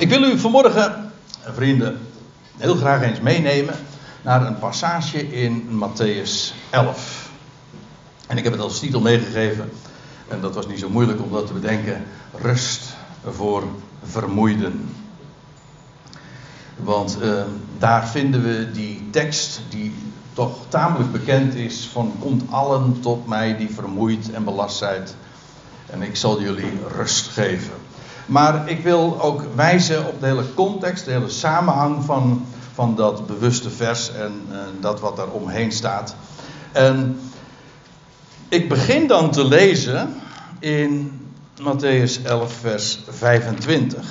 [0.00, 1.12] Ik wil u vanmorgen,
[1.44, 1.98] vrienden,
[2.56, 3.74] heel graag eens meenemen
[4.22, 7.30] naar een passage in Matthäus 11.
[8.26, 9.70] En ik heb het als titel meegegeven,
[10.28, 12.82] en dat was niet zo moeilijk om dat te bedenken: Rust
[13.24, 13.64] voor
[14.02, 14.94] vermoeiden.
[16.76, 17.42] Want uh,
[17.78, 19.94] daar vinden we die tekst die
[20.32, 25.06] toch tamelijk bekend is van komt allen tot mij die vermoeid en belast zijn
[25.86, 27.89] en ik zal jullie rust geven.
[28.26, 33.26] Maar ik wil ook wijzen op de hele context, de hele samenhang van, van dat
[33.26, 34.32] bewuste vers en,
[34.80, 36.14] dat wat daar omheen staat.
[36.72, 37.20] En
[38.48, 40.14] ik begin dan te lezen
[40.58, 41.20] in
[41.60, 44.06] Matthäus 11, vers 25.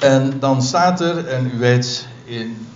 [0.00, 2.66] En dan staat er, en u weet, in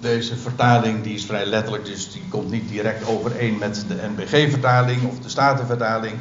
[0.00, 5.04] deze vertaling, die is vrij letterlijk, dus die komt niet direct overeen met de NBG-vertaling
[5.04, 6.14] of de Statenvertaling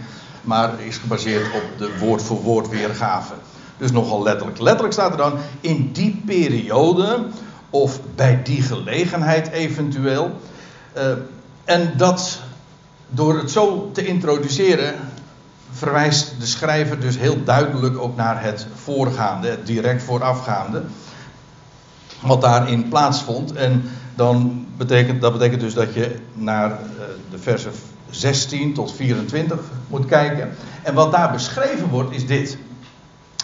[0.50, 3.34] maar is gebaseerd op de woord voor woord weergave.
[3.78, 4.60] Dus nogal letterlijk.
[4.60, 7.26] Letterlijk staat er dan in die periode
[7.70, 10.40] of bij die gelegenheid eventueel.
[10.98, 11.04] Uh,
[11.64, 12.40] en dat
[13.10, 14.96] door het zo te introduceren
[15.72, 20.84] verwijst de schrijver dus heel duidelijk ook naar het voorgaande, het direct voorafgaande.
[22.22, 23.54] Wat daarin plaatsvond.
[23.54, 23.84] En
[24.16, 26.78] dan betekent, dat betekent dus dat je naar uh,
[27.32, 27.72] de versen
[28.10, 30.56] 16 tot 24 moet kijken.
[30.84, 32.58] En wat daar beschreven wordt is dit.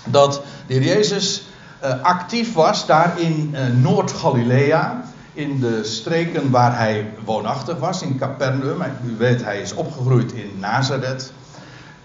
[0.05, 1.43] Dat de heer Jezus
[1.83, 5.03] uh, actief was daar in uh, Noord-Galilea.
[5.33, 8.81] In de streken waar hij woonachtig was, in Capernaum.
[9.05, 11.31] U weet, hij is opgegroeid in Nazareth.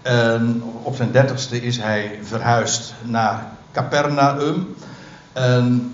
[0.01, 4.75] En op zijn dertigste is hij verhuisd naar Capernaum.
[5.33, 5.93] En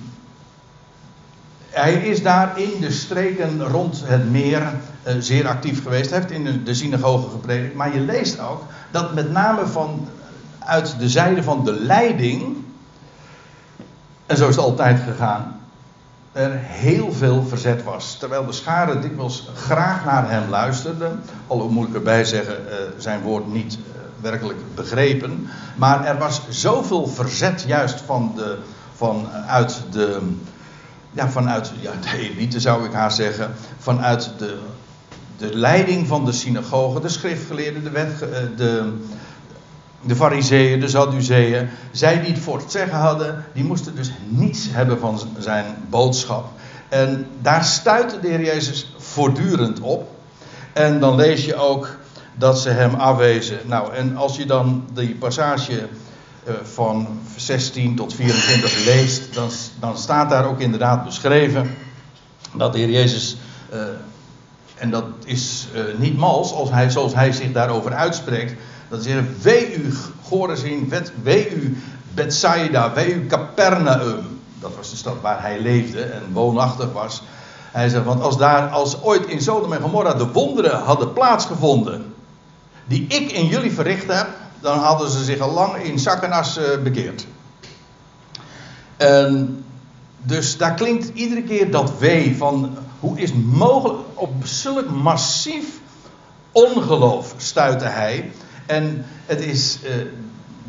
[1.77, 6.09] hij is daar in de streken rond het meer uh, zeer actief geweest.
[6.09, 7.75] Hij heeft in de, de synagoge gepredikt.
[7.75, 10.07] Maar je leest ook dat met name van,
[10.59, 12.57] uit de zijde van de leiding.
[14.25, 15.59] En zo is het altijd gegaan.
[16.31, 18.17] Er heel veel verzet was.
[18.17, 21.21] Terwijl de schade dikwijls graag naar hem luisterden.
[21.47, 23.81] Al moet ik erbij zeggen, uh, zijn woord niet uh,
[24.21, 25.49] werkelijk begrepen.
[25.75, 28.57] Maar er was zoveel verzet juist van de,
[28.95, 30.35] van, uit de
[31.17, 34.57] ja, vanuit ja, de elite zou ik haar zeggen, vanuit de,
[35.37, 38.93] de leiding van de synagoge, de schriftgeleerden, de, wet, eh, de,
[40.01, 44.67] de fariseeën, de sadduceeën, zij die het voor het zeggen hadden, die moesten dus niets
[44.71, 46.49] hebben van zijn boodschap.
[46.89, 50.15] En daar stuitte de Heer Jezus voortdurend op.
[50.73, 51.97] En dan lees je ook
[52.35, 53.57] dat ze hem afwezen.
[53.65, 55.87] Nou, en als je dan die passage
[56.63, 59.49] van 16 tot 24 leest, dan,
[59.79, 61.75] dan staat daar ook inderdaad beschreven
[62.53, 63.37] dat de Heer Jezus,
[63.73, 63.79] uh,
[64.75, 68.53] en dat is uh, niet mals als hij, zoals hij zich daarover uitspreekt,
[68.89, 69.93] dat zegt, wee u
[70.27, 70.93] Chorazin,
[71.23, 71.77] wee u
[72.13, 74.39] Bethsaida, wee u Capernaum.
[74.59, 77.23] Dat was de stad waar hij leefde en woonachtig was.
[77.71, 82.13] Hij zegt, want als daar, als ooit in Sodom en Gomorra de wonderen hadden plaatsgevonden,
[82.85, 84.27] die ik in jullie verricht heb,
[84.61, 87.27] dan hadden ze zich al lang in zak en as uh, bekeerd.
[88.97, 89.63] En
[90.23, 95.65] dus daar klinkt iedere keer dat wee van hoe is mogelijk op zulk massief
[96.51, 98.31] ongeloof stuitte hij.
[98.65, 99.91] En het is uh,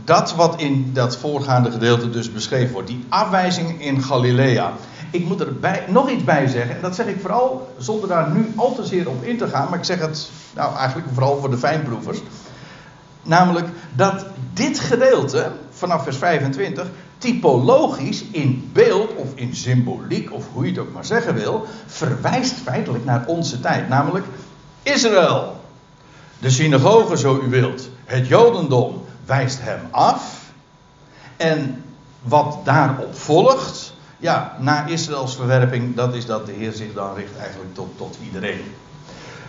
[0.05, 2.89] dat wat in dat voorgaande gedeelte dus beschreven wordt.
[2.89, 4.73] Die afwijzing in Galilea.
[5.11, 5.53] Ik moet er
[5.89, 6.77] nog iets bij zeggen.
[6.77, 9.69] En dat zeg ik vooral zonder daar nu al te zeer op in te gaan.
[9.69, 12.19] Maar ik zeg het nou eigenlijk vooral voor de fijnproevers.
[13.29, 16.87] Namelijk dat dit gedeelte, vanaf vers 25,
[17.19, 22.55] typologisch in beeld of in symboliek, of hoe je het ook maar zeggen wil, verwijst
[22.55, 23.89] feitelijk naar onze tijd.
[23.89, 24.27] Namelijk
[24.83, 25.61] Israël.
[26.39, 27.89] De synagoge, zo u wilt.
[28.05, 30.51] Het Jodendom wijst hem af.
[31.37, 31.85] En
[32.23, 37.37] wat daarop volgt, ja, na Israëls verwerping, dat is dat de Heer zich dan richt
[37.39, 38.61] eigenlijk tot, tot iedereen.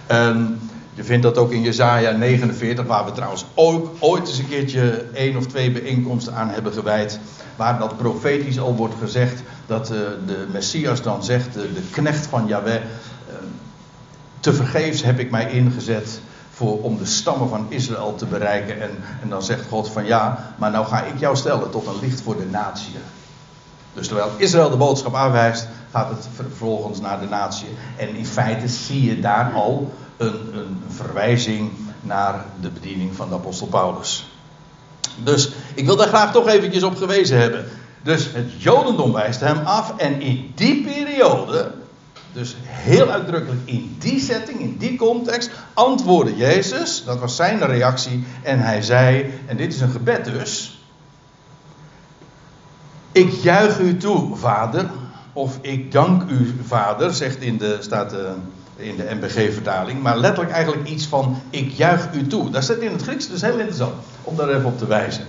[0.07, 0.59] En
[0.99, 5.05] je vindt dat ook in Jezaja 49, waar we trouwens ook ooit eens een keertje
[5.13, 7.19] één of twee bijeenkomsten aan hebben gewijd.
[7.55, 12.27] Waar dat profetisch al wordt gezegd dat uh, de Messias dan zegt, de, de knecht
[12.27, 12.81] van Yahweh, uh,
[14.39, 16.19] te vergeefs heb ik mij ingezet
[16.51, 18.81] voor, om de stammen van Israël te bereiken.
[18.81, 18.91] En,
[19.21, 22.21] en dan zegt God van ja, maar nou ga ik jou stellen tot een licht
[22.21, 22.93] voor de natie.
[23.93, 27.69] Dus terwijl Israël de boodschap aanwijst, gaat het vervolgens naar de natie.
[27.97, 31.71] En in feite zie je daar al een, een verwijzing
[32.01, 34.27] naar de bediening van de apostel Paulus.
[35.23, 37.65] Dus ik wil daar graag toch eventjes op gewezen hebben.
[38.03, 41.71] Dus het Jodendom wijst hem af en in die periode,
[42.33, 48.23] dus heel uitdrukkelijk in die setting, in die context, antwoordde Jezus, dat was zijn reactie,
[48.43, 50.79] en hij zei, en dit is een gebed dus,
[53.11, 54.89] Ik juich u toe, vader.
[55.33, 58.19] Of ik dank u, vader, zegt in de, staat uh,
[58.79, 60.01] in de MBG-vertaling.
[60.01, 62.49] Maar letterlijk eigenlijk iets van ik juich u toe.
[62.49, 63.93] Daar staat in het Grieks, dus heel interessant
[64.23, 65.25] om daar even op te wijzen.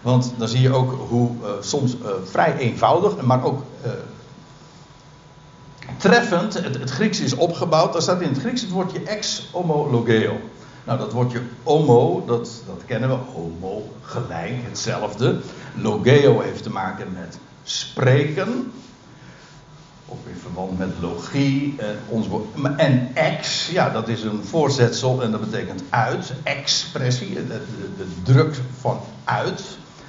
[0.00, 3.62] Want dan zie je ook hoe uh, soms uh, vrij eenvoudig, maar ook
[5.96, 7.92] treffend het, het, Grieks is opgebouwd.
[7.92, 10.40] Daar staat in het Grieks het woordje ex homologeo.
[10.84, 13.14] Nou, dat woordje homo, dat, dat kennen we.
[13.14, 15.40] Homo, gelijk, hetzelfde.
[15.74, 18.72] Logeo heeft te maken met spreken.
[20.08, 21.74] Ook weer verband met logie.
[21.78, 22.26] En, ons,
[22.76, 26.32] en ex, ja, dat is een voorzetsel en dat betekent uit.
[26.42, 29.62] Expressie, de, de, de druk van uit.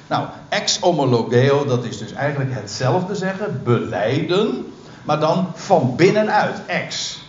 [0.07, 3.62] Nou, ex homologeo, dat is dus eigenlijk hetzelfde zeggen.
[3.63, 4.66] Beleiden
[5.04, 7.19] maar dan van binnenuit, ex.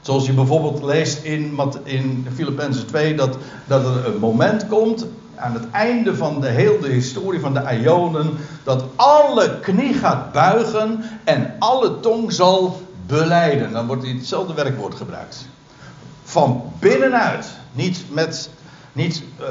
[0.00, 3.36] Zoals je bijvoorbeeld leest in, in Filippenzen 2, dat,
[3.66, 5.06] dat er een moment komt
[5.38, 11.04] aan het einde van de hele historie van de Ionen, dat alle knie gaat buigen
[11.24, 13.72] en alle tong zal beleiden.
[13.72, 15.46] Dan wordt hetzelfde werkwoord gebruikt.
[16.24, 18.50] Van binnenuit, niet met,
[18.92, 19.46] niet uh,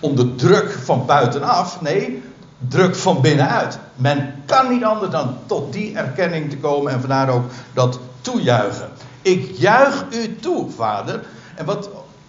[0.00, 2.22] onder druk van buitenaf, nee,
[2.68, 3.78] druk van binnenuit.
[3.94, 8.88] Men kan niet anders dan tot die erkenning te komen en vandaar ook dat toejuichen.
[9.22, 11.24] Ik juich u toe, vader.
[11.54, 11.88] En wat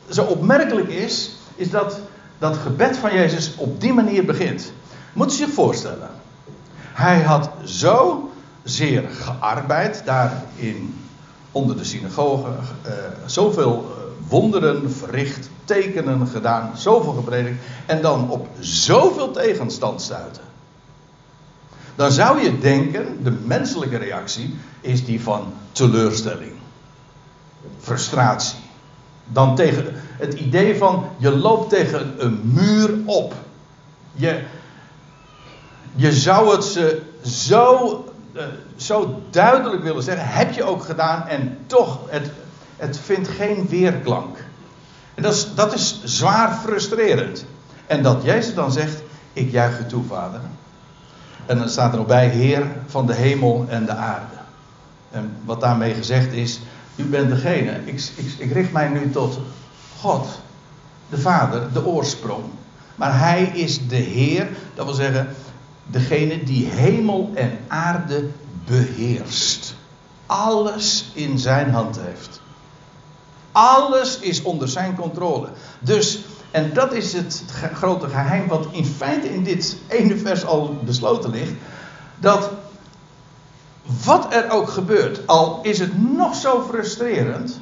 [0.10, 2.00] zo opmerkelijk is, is dat
[2.38, 4.72] dat gebed van Jezus op die manier begint.
[5.14, 6.10] Moet je zich voorstellen.
[6.94, 8.30] Hij had zo
[8.64, 10.96] zeer gearbeid daarin
[11.52, 12.92] onder de synagoge, uh,
[13.26, 20.44] zoveel uh, wonderen verricht, tekenen gedaan, zoveel gepredikt en dan op zoveel tegenstand stuiten.
[21.96, 26.52] Dan zou je denken, de menselijke reactie is die van teleurstelling,
[27.80, 28.65] frustratie.
[29.28, 29.86] Dan tegen
[30.18, 33.34] het idee van je loopt tegen een muur op.
[34.12, 34.42] Je,
[35.96, 38.44] je zou het ze zo, uh,
[38.76, 42.32] zo duidelijk willen zeggen, heb je ook gedaan en toch, het,
[42.78, 44.38] het vindt geen weerklank.
[45.16, 47.46] En dat is, dat is zwaar frustrerend.
[47.88, 49.02] En dat Jezus dan zegt:
[49.34, 50.40] Ik juich u toe, Vader.
[51.46, 54.36] En dan staat er nog bij: Heer van de hemel en de aarde.
[55.12, 56.60] En wat daarmee gezegd is:
[56.96, 57.80] U bent degene.
[57.86, 59.40] Ik, ik, ik richt mij nu tot
[60.00, 60.28] God,
[61.10, 62.44] de Vader, de oorsprong.
[62.96, 65.36] Maar Hij is de Heer, dat wil zeggen,
[65.88, 68.30] degene die hemel en aarde
[68.66, 69.76] beheerst.
[70.26, 72.42] Alles in zijn hand heeft.
[73.52, 75.48] Alles is onder zijn controle.
[75.80, 76.20] Dus,
[76.52, 77.44] en dat is het
[77.74, 81.54] grote geheim wat in feite in dit ene vers al besloten ligt.
[82.20, 82.50] Dat
[84.04, 87.60] wat er ook gebeurt, al is het nog zo frustrerend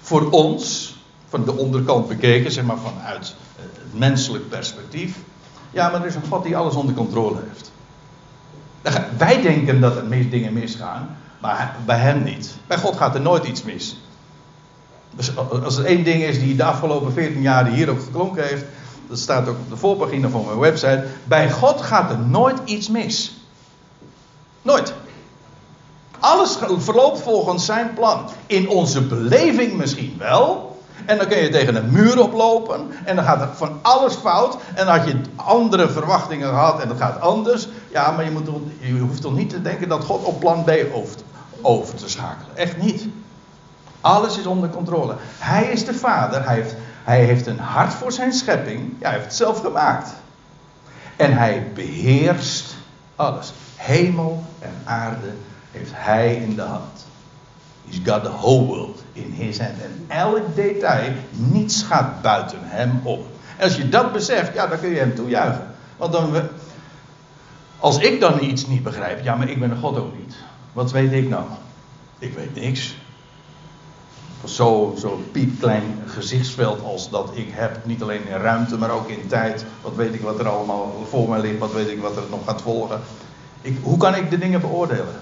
[0.00, 0.94] voor ons,
[1.28, 5.16] van de onderkant bekeken, zeg maar vanuit het menselijk perspectief.
[5.70, 7.72] Ja, maar er is een God die alles onder controle heeft.
[9.18, 12.54] Wij denken dat er dingen misgaan, maar bij hem niet.
[12.66, 13.96] Bij God gaat er nooit iets mis.
[15.10, 18.64] Dus als er één ding is die de afgelopen 14 jaar hier ook geklonken heeft,
[19.08, 21.06] dat staat ook op de voorpagina van mijn website.
[21.24, 23.41] Bij God gaat er nooit iets mis.
[24.62, 24.94] Nooit.
[26.18, 28.28] Alles verloopt volgens zijn plan.
[28.46, 30.80] In onze beleving misschien wel.
[31.06, 32.90] En dan kun je tegen een muur oplopen.
[33.04, 34.56] En dan gaat er van alles fout.
[34.74, 37.68] En dan had je andere verwachtingen gehad en dat gaat anders.
[37.90, 40.70] Ja, maar je, moet, je hoeft toch niet te denken dat God op plan B
[40.92, 41.16] over,
[41.62, 42.56] over te schakelen.
[42.56, 43.06] Echt niet.
[44.00, 45.14] Alles is onder controle.
[45.38, 46.44] Hij is de vader.
[46.44, 48.94] Hij heeft, hij heeft een hart voor zijn schepping.
[49.00, 50.12] Hij heeft het zelf gemaakt.
[51.16, 52.74] En hij beheerst
[53.16, 53.52] alles.
[53.82, 55.32] Hemel en aarde
[55.70, 57.06] heeft hij in de hand.
[57.88, 59.80] He's got the whole world in his hand.
[59.82, 63.20] En elk detail, niets gaat buiten hem om.
[63.56, 65.66] En als je dat beseft, ja, dan kun je hem toejuichen.
[65.96, 66.48] Want dan,
[67.78, 70.34] als ik dan iets niet begrijp, ja, maar ik ben een God ook niet.
[70.72, 71.44] Wat weet ik nou?
[72.18, 72.94] Ik weet niks
[74.44, 77.78] zo'n zo piepklein gezichtsveld als dat ik heb.
[77.84, 79.64] Niet alleen in ruimte, maar ook in tijd.
[79.80, 82.44] Wat weet ik wat er allemaal voor mij ligt, wat weet ik wat er nog
[82.44, 83.00] gaat volgen.
[83.62, 85.14] Ik, hoe kan ik de dingen beoordelen?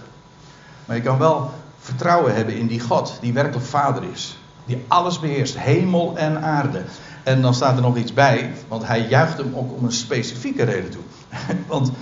[0.85, 4.39] Maar je kan wel vertrouwen hebben in die God, die werkelijk vader is.
[4.65, 6.83] Die alles beheerst, hemel en aarde.
[7.23, 10.63] En dan staat er nog iets bij, want hij juicht hem ook om een specifieke
[10.63, 11.03] reden toe.
[11.67, 11.93] want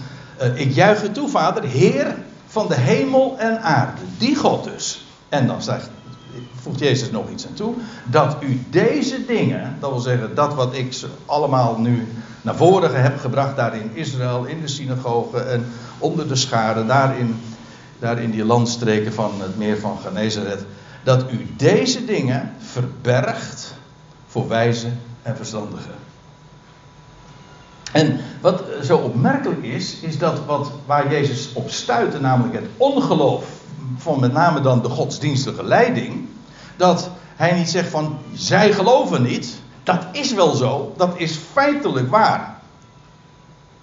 [0.43, 2.17] uh, ik juich u toe, vader, Heer
[2.47, 4.01] van de hemel en aarde.
[4.19, 5.07] Die God dus.
[5.29, 5.91] En dan zegt
[6.61, 7.75] voegt Jezus nog iets aan toe.
[8.05, 12.07] Dat u deze dingen, dat wil zeggen dat wat ik allemaal nu
[12.43, 15.67] naar voren heb gebracht, daar in Israël, in de synagoge en
[15.99, 16.87] onder de scharen,
[17.99, 20.65] daar in, die landstreken van het meer van Genezaret,
[21.05, 23.75] dat u deze dingen verbergt
[24.27, 24.89] voor wijze
[25.23, 25.95] en verstandigen.
[27.93, 33.45] En wat zo opmerkelijk is, is dat wat, waar Jezus op stuitte, namelijk het ongeloof
[33.97, 36.29] van met name dan de godsdienstige leiding,
[36.77, 42.11] dat hij niet zegt van zij geloven niet, dat is wel zo, dat is feitelijk
[42.11, 42.57] waar.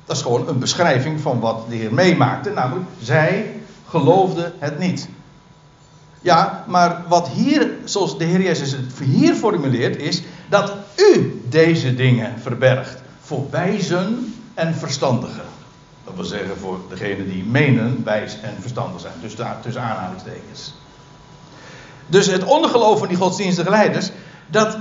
[0.05, 5.09] Dat is gewoon een beschrijving van wat de Heer meemaakte, namelijk zij geloofden het niet.
[6.21, 11.95] Ja, maar wat hier, zoals de Heer Jezus het hier formuleert, is dat u deze
[11.95, 15.54] dingen verbergt voor wijzen en verstandigen.
[16.05, 19.13] Dat wil zeggen voor degenen die menen wijs en verstandig zijn.
[19.21, 20.73] Dus daar tussen aanhalingstekens.
[22.07, 24.11] Dus het ongeloof van die godsdienstige leiders,
[24.47, 24.77] dat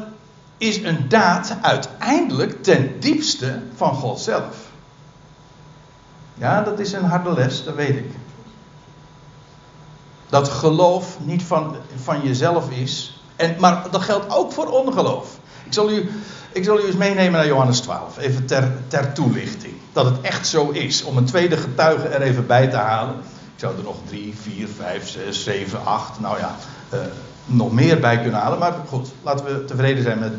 [0.59, 4.57] is een daad uiteindelijk ten diepste van God zelf.
[6.35, 8.11] Ja, dat is een harde les, dat weet ik.
[10.29, 13.21] Dat geloof niet van, van jezelf is.
[13.37, 15.39] En, maar dat geldt ook voor ongeloof.
[15.65, 16.11] Ik zal u,
[16.53, 19.75] ik zal u eens meenemen naar Johannes 12, even ter, ter toelichting.
[19.93, 21.03] Dat het echt zo is.
[21.05, 23.15] Om een tweede getuige er even bij te halen.
[23.55, 26.57] Ik zou er nog 3, 4, 5, 6, 7, 8, nou ja,
[26.95, 27.01] uh,
[27.47, 28.59] nog meer bij kunnen halen.
[28.59, 30.33] Maar goed, laten we tevreden zijn met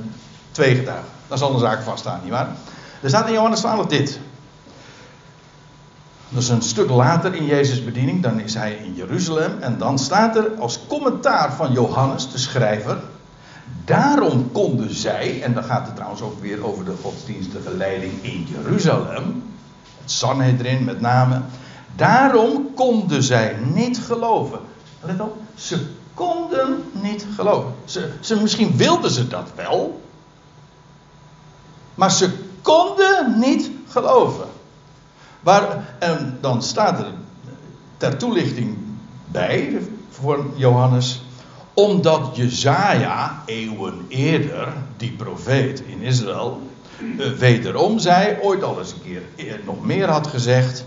[0.51, 1.09] twee getuigen.
[1.27, 2.47] Dan zal de zaak vaststaan, nietwaar?
[3.01, 4.19] Er staat in Johannes 12 dit.
[6.29, 9.57] Dat is een stuk later in Jezus' bediening, dan is hij in Jeruzalem.
[9.59, 12.97] En dan staat er als commentaar van Johannes, de schrijver.
[13.85, 18.47] Daarom konden zij, en dan gaat het trouwens ook weer over de godsdienstige leiding in
[18.49, 19.43] Jeruzalem.
[20.01, 21.41] Het Sanhedrin met name.
[21.95, 24.59] Daarom konden zij niet geloven.
[25.01, 27.73] Let op, ze konden niet geloven.
[27.85, 30.01] Ze, ze, misschien wilden ze dat wel.
[31.95, 34.47] Maar ze konden niet geloven.
[35.39, 37.11] Waar, en dan staat er
[37.97, 38.77] ter toelichting
[39.25, 41.24] bij voor Johannes.
[41.75, 44.67] Omdat Jezaja eeuwen eerder,
[44.97, 46.61] die profeet in Israël,
[47.19, 50.85] eh, wederom zei, ooit al eens een keer eh, nog meer had gezegd.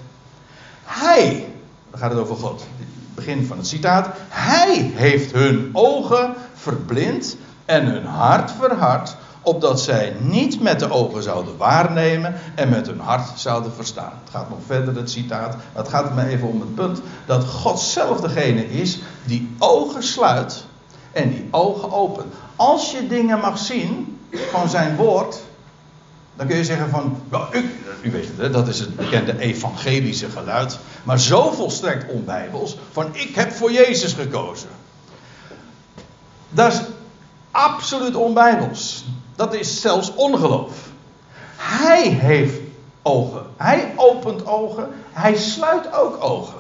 [0.85, 1.47] Hij,
[1.91, 2.67] dan gaat het over God,
[3.15, 4.09] begin van het citaat.
[4.29, 11.23] Hij heeft hun ogen verblind en hun hart verhard opdat zij niet met de ogen
[11.23, 14.13] zouden waarnemen en met hun hart zouden verstaan.
[14.25, 15.57] Het gaat nog verder, het citaat.
[15.73, 20.65] Het gaat me even om het punt dat God zelf degene is die ogen sluit
[21.19, 22.35] en die ogen opent.
[22.57, 24.19] Als je dingen mag zien
[24.51, 25.41] van zijn woord,
[26.37, 27.23] dan kun je zeggen van,
[27.53, 27.71] u,
[28.03, 33.35] u weet het, dat is het bekende evangelische geluid, maar zo volstrekt onbijbels, van ik
[33.35, 34.69] heb voor Jezus gekozen.
[36.51, 36.81] Dat is
[37.51, 39.05] absoluut onbijbels.
[39.37, 40.89] Dat is zelfs ongeloof.
[41.57, 42.61] Hij heeft
[43.03, 43.47] ogen.
[43.57, 44.89] Hij opent ogen.
[45.13, 46.59] Hij sluit ook ogen.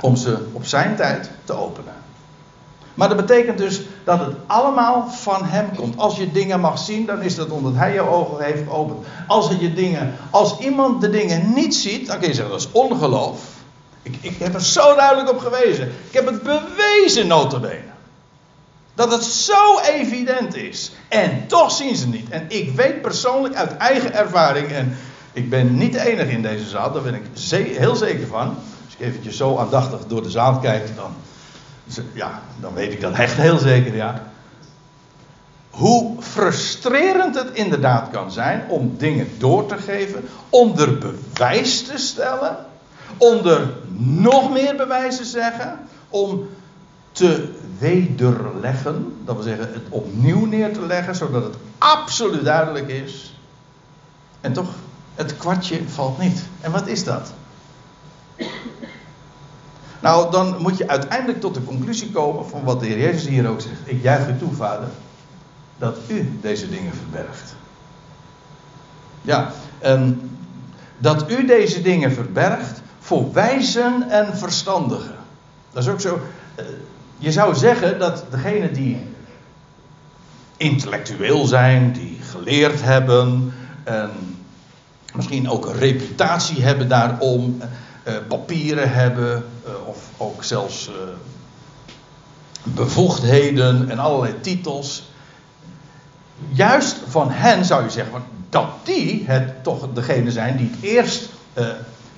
[0.00, 1.94] Om ze op zijn tijd te openen.
[2.94, 5.98] Maar dat betekent dus dat het allemaal van hem komt.
[5.98, 9.06] Als je dingen mag zien, dan is dat omdat hij je ogen heeft geopend.
[9.26, 12.72] Als, je dingen, als iemand de dingen niet ziet, dan kun je zeggen dat is
[12.72, 13.40] ongeloof.
[14.02, 15.86] Ik, ik heb er zo duidelijk op gewezen.
[15.86, 17.88] Ik heb het bewezen, notabene.
[18.94, 20.92] Dat het zo evident is.
[21.08, 22.28] En toch zien ze niet.
[22.28, 24.72] En ik weet persoonlijk uit eigen ervaring.
[24.72, 24.96] En
[25.32, 26.92] ik ben niet de enige in deze zaal.
[26.92, 27.22] Daar ben ik
[27.76, 28.56] heel zeker van.
[29.00, 30.96] Eventjes zo aandachtig door de zaal kijk.
[30.96, 31.14] Dan,
[32.12, 33.94] ja, dan weet ik dat echt heel zeker.
[33.94, 34.22] Ja.
[35.70, 40.28] Hoe frustrerend het inderdaad kan zijn om dingen door te geven.
[40.48, 42.56] Onder bewijs te stellen.
[43.16, 45.78] Onder nog meer bewijs te zeggen.
[46.08, 46.48] Om
[47.12, 49.16] te wederleggen.
[49.24, 53.34] Dat wil zeggen het opnieuw neer te leggen, zodat het absoluut duidelijk is.
[54.40, 54.68] En toch,
[55.14, 56.42] het kwartje valt niet.
[56.60, 57.32] En wat is dat?
[60.00, 63.48] Nou, dan moet je uiteindelijk tot de conclusie komen van wat de Heer Jezus hier
[63.48, 63.80] ook zegt.
[63.84, 64.88] Ik juich u toe, vader,
[65.78, 67.54] dat u deze dingen verbergt.
[69.22, 70.30] Ja, en
[70.98, 75.14] dat u deze dingen verbergt voor wijzen en verstandigen.
[75.72, 76.20] Dat is ook zo.
[76.54, 76.64] Eh,
[77.18, 79.06] je zou zeggen dat degenen die
[80.56, 83.52] intellectueel zijn, die geleerd hebben,
[83.84, 84.10] en
[85.14, 87.60] misschien ook een reputatie hebben daarom,
[88.08, 89.44] uh, papieren hebben,
[90.20, 90.94] ook zelfs uh,
[92.62, 95.10] bevoegdheden en allerlei titels.
[96.48, 101.28] Juist van hen zou je zeggen dat die het toch degene zijn die het eerst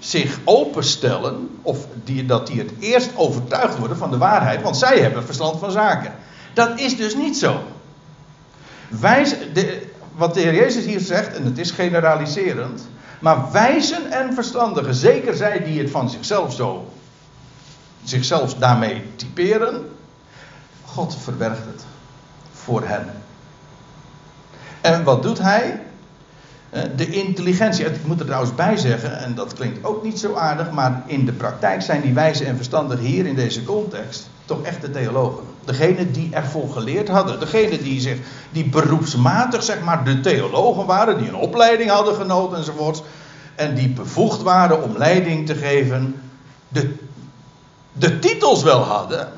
[0.05, 4.99] zich openstellen, of die, dat die het eerst overtuigd worden van de waarheid, want zij
[4.99, 6.13] hebben verstand van zaken.
[6.55, 7.61] Dat is dus niet zo.
[8.89, 9.83] Wijs, de,
[10.15, 15.35] wat de Heer Jezus hier zegt, en het is generaliserend, maar wijzen en verstandigen, zeker
[15.35, 16.89] zij die het van zichzelf zo,
[18.05, 19.89] zichzelf daarmee typeren,
[20.85, 21.85] God verbergt het
[22.53, 23.07] voor hen.
[24.81, 25.83] En wat doet hij?
[26.97, 30.71] De intelligentie, ik moet er trouwens bij zeggen, en dat klinkt ook niet zo aardig,
[30.71, 34.81] maar in de praktijk zijn die wijze en verstandig hier in deze context toch echt
[34.81, 35.45] de theologen.
[35.65, 38.19] Degene die ervoor geleerd hadden, degene die, zich,
[38.51, 43.03] die beroepsmatig zeg maar de theologen waren, die een opleiding hadden genoten enzovoort,
[43.55, 46.21] en die bevoegd waren om leiding te geven,
[46.69, 46.95] de,
[47.93, 49.29] de titels wel hadden,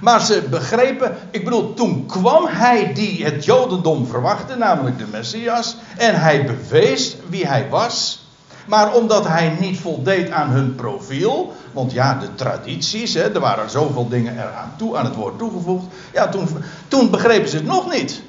[0.00, 5.76] maar ze begrepen, ik bedoel, toen kwam hij die het Jodendom verwachtte, namelijk de Messias.
[5.96, 8.24] En hij bewees wie hij was.
[8.66, 11.52] Maar omdat hij niet voldeed aan hun profiel.
[11.72, 15.86] Want ja, de tradities, hè, er waren zoveel dingen eraan toe, aan het woord toegevoegd.
[16.12, 16.48] Ja, toen,
[16.88, 18.22] toen begrepen ze het nog niet.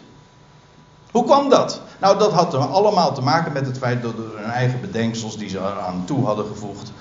[1.11, 1.81] Hoe kwam dat?
[1.99, 5.57] Nou, dat had allemaal te maken met het feit dat hun eigen bedenksels die ze
[5.57, 6.91] eraan toe hadden gevoegd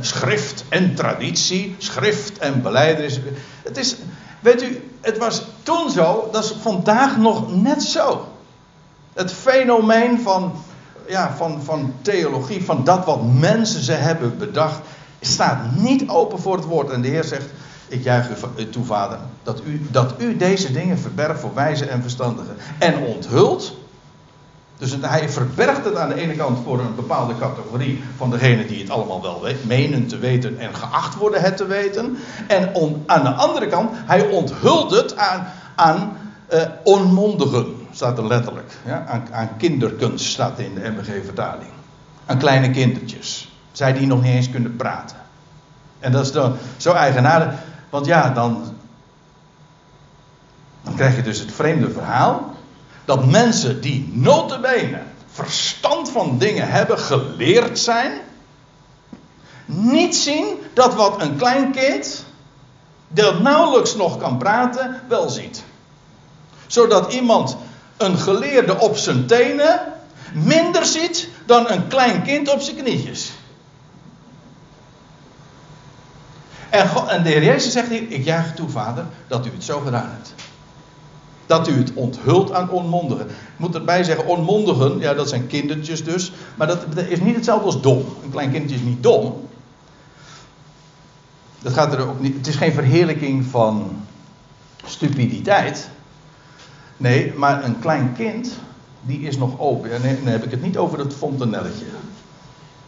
[0.00, 3.20] schrift en traditie, schrift en beleidenis.
[3.62, 3.96] Het is,
[4.40, 8.28] weet u, het was toen zo, dat is vandaag nog net zo.
[9.12, 10.52] Het fenomeen van,
[11.08, 14.80] ja, van, van theologie, van dat wat mensen ze hebben bedacht,
[15.20, 16.90] staat niet open voor het woord.
[16.90, 17.46] En de Heer zegt,
[17.88, 22.02] ik juich u toe, vader, dat u, dat u deze dingen verbergt voor wijze en
[22.02, 22.56] verstandigen.
[22.78, 23.76] En onthult
[24.78, 28.80] dus hij verbergt het aan de ene kant voor een bepaalde categorie van degene die
[28.80, 32.16] het allemaal wel menen te weten en geacht worden het te weten.
[32.48, 32.72] En
[33.06, 36.16] aan de andere kant, hij onthult het aan, aan
[36.52, 38.72] uh, onmondigen, staat er letterlijk.
[38.86, 39.06] Ja?
[39.06, 41.70] Aan, aan kinderkunst staat in de MBG-vertaling.
[42.26, 43.52] Aan kleine kindertjes.
[43.72, 45.16] Zij die nog niet eens kunnen praten.
[45.98, 47.54] En dat is dan zo eigenaardig,
[47.90, 48.62] want ja, dan
[50.96, 52.53] krijg je dus het vreemde verhaal
[53.04, 58.12] dat mensen die notabene verstand van dingen hebben, geleerd zijn,
[59.64, 62.24] niet zien dat wat een klein kind,
[63.08, 65.64] dat nauwelijks nog kan praten, wel ziet.
[66.66, 67.56] Zodat iemand,
[67.96, 69.80] een geleerde op zijn tenen,
[70.32, 73.32] minder ziet dan een klein kind op zijn knietjes.
[76.70, 80.10] En, de Heer Jezus zegt hier, ik juich toe vader dat u het zo gedaan
[80.10, 80.34] hebt.
[81.46, 83.26] Dat u het onthult aan onmondigen.
[83.26, 86.32] Ik moet erbij zeggen, onmondigen, ja, dat zijn kindertjes dus.
[86.54, 88.04] Maar dat is niet hetzelfde als dom.
[88.24, 89.48] Een klein kindje is niet dom.
[91.62, 93.96] Dat gaat er ook niet, het is geen verheerlijking van
[94.84, 95.88] stupiditeit.
[96.96, 98.52] Nee, maar een klein kind,
[99.00, 99.92] die is nog open.
[99.92, 101.84] En dan heb ik het niet over het fontanelletje.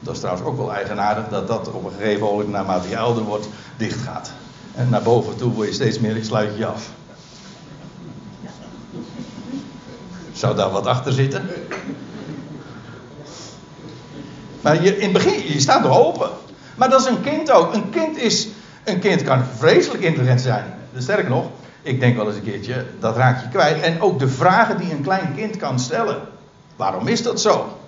[0.00, 3.22] Dat is trouwens ook wel eigenaardig dat dat op een gegeven moment, naarmate je ouder
[3.22, 4.32] wordt, dicht gaat.
[4.74, 6.90] En naar boven toe word je steeds meer, ik sluit je af.
[10.36, 11.48] Zou daar wat achter zitten?
[14.60, 16.30] Maar je, in het begin, je staat nog open.
[16.74, 17.74] Maar dat is een kind ook.
[17.74, 18.48] Een kind, is,
[18.84, 20.64] een kind kan vreselijk intelligent zijn.
[20.96, 21.46] Sterker nog,
[21.82, 23.80] ik denk wel eens een keertje, dat raak je kwijt.
[23.80, 26.20] En ook de vragen die een klein kind kan stellen.
[26.76, 27.78] Waarom is dat zo?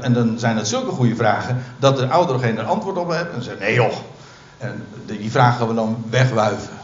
[0.00, 3.30] En dan zijn het zulke goede vragen dat de ouder geen antwoord op heeft.
[3.32, 3.92] En zegt: nee joh.
[4.58, 6.77] En die vragen we dan wegwuiven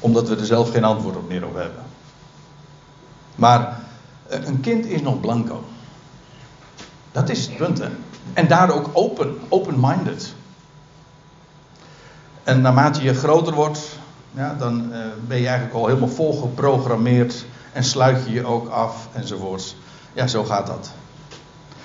[0.00, 1.82] omdat we er zelf geen antwoord op meer op hebben.
[3.34, 3.80] Maar
[4.28, 5.64] eh, een kind is nog blanco.
[7.12, 7.88] Dat is het punt, hè.
[8.32, 10.34] En daardoor ook open, open-minded.
[12.44, 13.98] En naarmate je groter wordt,
[14.32, 18.68] ja, dan uh, ben je eigenlijk al helemaal vol geprogrammeerd en sluit je je ook
[18.68, 19.76] af enzovoorts.
[20.12, 20.90] Ja, zo gaat dat.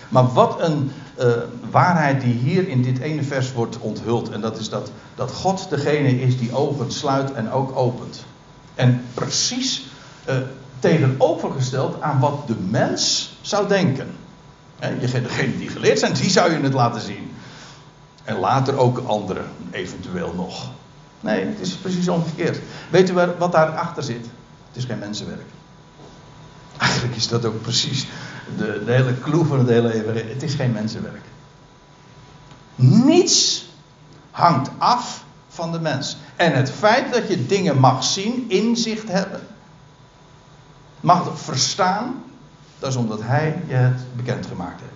[0.10, 1.32] Maar wat een uh,
[1.72, 4.30] waarheid die hier in dit ene vers wordt onthuld.
[4.30, 8.26] En dat is dat, dat God degene is die ogen sluit en ook opent.
[8.76, 9.86] En precies
[10.30, 10.36] uh,
[10.80, 14.16] tegenovergesteld aan wat de mens zou denken.
[14.80, 17.32] He, degene die geleerd zijn, die zou je het laten zien.
[18.24, 20.70] En later ook anderen, eventueel nog.
[21.20, 22.60] Nee, het is precies omgekeerd.
[22.90, 24.26] Weet u wat daarachter zit?
[24.68, 25.48] Het is geen mensenwerk.
[26.78, 28.08] Eigenlijk is dat ook precies
[28.58, 30.34] de, hele clue van het hele evangelie.
[30.34, 31.24] Het is geen mensenwerk.
[32.76, 33.66] Niets
[34.32, 36.18] hangt af van de mens.
[36.36, 39.48] En het feit dat je dingen mag zien, inzicht hebben,
[41.00, 42.24] mag verstaan,
[42.80, 44.92] dat is omdat hij je het bekendgemaakt heeft.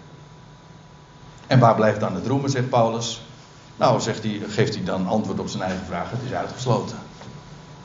[1.48, 3.22] En waar blijft dan het roemen, zegt Paulus?
[3.78, 6.12] Nou, zegt hij, geeft hij dan antwoord op zijn eigen vraag.
[6.12, 6.98] Het is uitgesloten.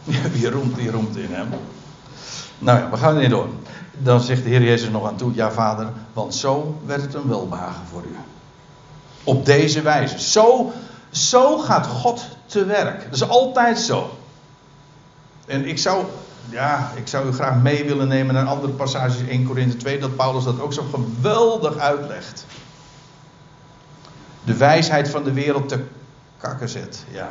[0.33, 1.49] Wie roemt, die roemt in hem.
[2.59, 3.49] Nou ja, we gaan niet door.
[4.03, 7.29] Dan zegt de Heer Jezus nog aan toe: Ja, vader, want zo werd het een
[7.29, 8.17] welbehagen voor u.
[9.25, 10.19] Op deze wijze.
[10.19, 10.73] Zo,
[11.11, 13.05] zo gaat God te werk.
[13.05, 14.11] Dat is altijd zo.
[15.47, 16.05] En ik zou,
[16.49, 19.99] ja, ik zou u graag mee willen nemen naar andere passages in 1 Korinthe 2,
[19.99, 22.47] dat Paulus dat ook zo geweldig uitlegt.
[24.45, 25.85] De wijsheid van de wereld te
[26.39, 27.29] kakken zet, ja.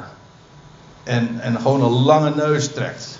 [1.03, 3.19] En, en gewoon een lange neus trekt.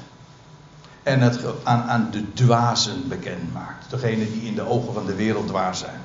[1.04, 3.90] En het aan, aan de dwazen bekend maakt.
[3.90, 6.02] Degene die in de ogen van de wereld dwaas zijn.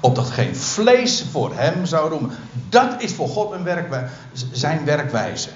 [0.00, 2.30] Opdat geen vlees voor hem zou roemen.
[2.68, 3.86] Dat is voor God een
[4.50, 5.48] zijn werkwijze.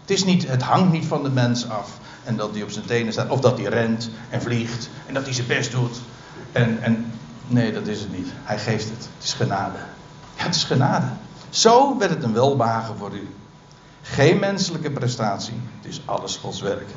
[0.00, 1.98] Het, is niet, het hangt niet van de mens af.
[2.24, 3.28] En dat hij op zijn tenen staat.
[3.28, 4.88] Of dat hij rent en vliegt.
[5.06, 6.00] En dat hij zijn best doet.
[6.52, 7.12] En, en
[7.46, 8.28] nee, dat is het niet.
[8.42, 9.08] Hij geeft het.
[9.14, 9.78] Het is genade.
[10.36, 11.06] Ja, het is genade.
[11.50, 13.28] Zo werd het een welbagen voor u.
[14.02, 15.60] Geen menselijke prestatie.
[15.80, 16.88] Het is alles Gods werk.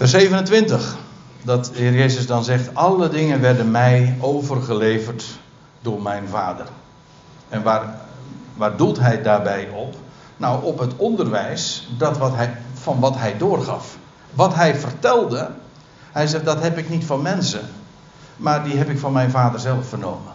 [0.00, 0.96] Vers 27.
[1.42, 5.24] Dat de Heer Jezus dan zegt: Alle dingen werden mij overgeleverd
[5.80, 6.66] door mijn Vader.
[7.48, 8.00] En waar,
[8.56, 9.94] waar doelt hij daarbij op?
[10.36, 13.96] Nou, op het onderwijs dat wat hij, van wat hij doorgaf.
[14.34, 15.50] Wat hij vertelde,
[16.12, 17.68] hij zegt dat heb ik niet van mensen,
[18.36, 20.32] maar die heb ik van mijn vader zelf vernomen.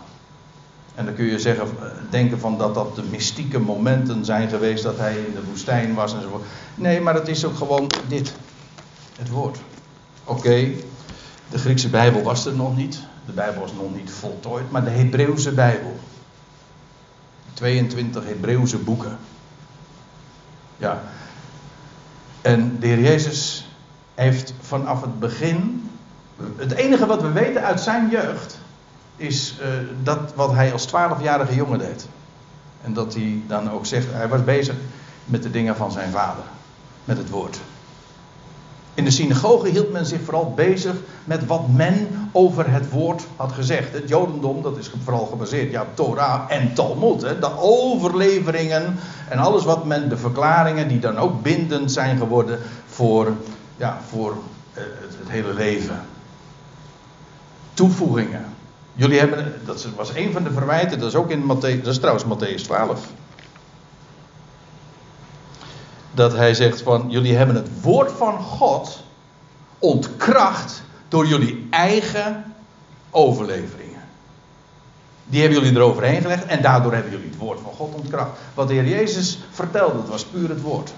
[0.95, 1.67] En dan kun je zeggen,
[2.10, 6.13] denken van dat dat de mystieke momenten zijn geweest dat hij in de woestijn was
[6.13, 6.43] enzovoort.
[6.75, 8.34] Nee, maar het is ook gewoon dit,
[9.17, 9.58] het woord.
[10.23, 10.71] Oké,
[11.49, 14.89] de Griekse Bijbel was er nog niet, de Bijbel was nog niet voltooid, maar de
[14.89, 15.99] Hebreeuwse Bijbel.
[17.54, 19.17] 22 Hebreeuwse boeken.
[20.78, 21.01] Ja.
[22.41, 23.69] En de Heer Jezus
[24.15, 25.89] heeft vanaf het begin.
[26.56, 28.60] Het enige wat we weten uit zijn jeugd.
[29.15, 29.67] is uh,
[30.04, 32.08] dat wat hij als 12-jarige jongen deed.
[32.82, 34.08] En dat hij dan ook zegt.
[34.12, 34.75] Hij was bezig
[35.25, 36.43] met de dingen van zijn vader.
[37.06, 37.60] Met het woord.
[38.96, 43.52] In de synagoge hield men zich vooral bezig met wat men over het woord had
[43.52, 43.94] gezegd.
[43.94, 47.22] Het Jodendom, dat is vooral gebaseerd ja, op Torah en Talmud.
[47.22, 48.98] Hè, de overleveringen
[49.30, 53.32] en alles wat men, de verklaringen die dan ook bindend zijn geworden voor,
[53.78, 54.38] ja, voor
[54.74, 56.00] eh, het, hele leven.
[57.74, 58.46] Toevoegingen.
[58.94, 62.00] Jullie hebben, dat was een van de verwijten, dat is ook in Matthäus, dat is
[62.00, 63.08] trouwens Matthäus 12
[66.15, 69.04] dat hij zegt van jullie hebben het woord van God
[69.80, 72.56] ontkracht door jullie eigen
[73.10, 74.01] overleveringen.
[75.25, 78.32] Die hebben jullie eroverheen gelegd en daardoor hebben jullie het woord van God ontkracht.
[78.54, 80.93] Wat de Heer Jezus vertelde, dat was puur het woord.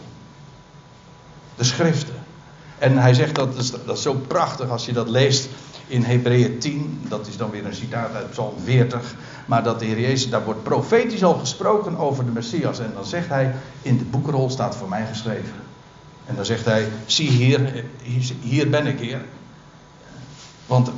[1.55, 2.15] De schriften.
[2.77, 5.49] En hij zegt dat dat is zo prachtig als je dat leest
[5.87, 7.01] in Hebreeën 10.
[7.09, 9.15] Dat is dan weer een citaat uit Psalm 40.
[9.45, 12.79] Maar dat de Heer Jezus, daar wordt profetisch al gesproken over de Messias.
[12.79, 15.55] En dan zegt hij, in de boekenrol staat voor mij geschreven.
[16.25, 17.83] En dan zegt hij, zie hier,
[18.41, 19.21] hier ben ik Heer.
[20.65, 20.91] Want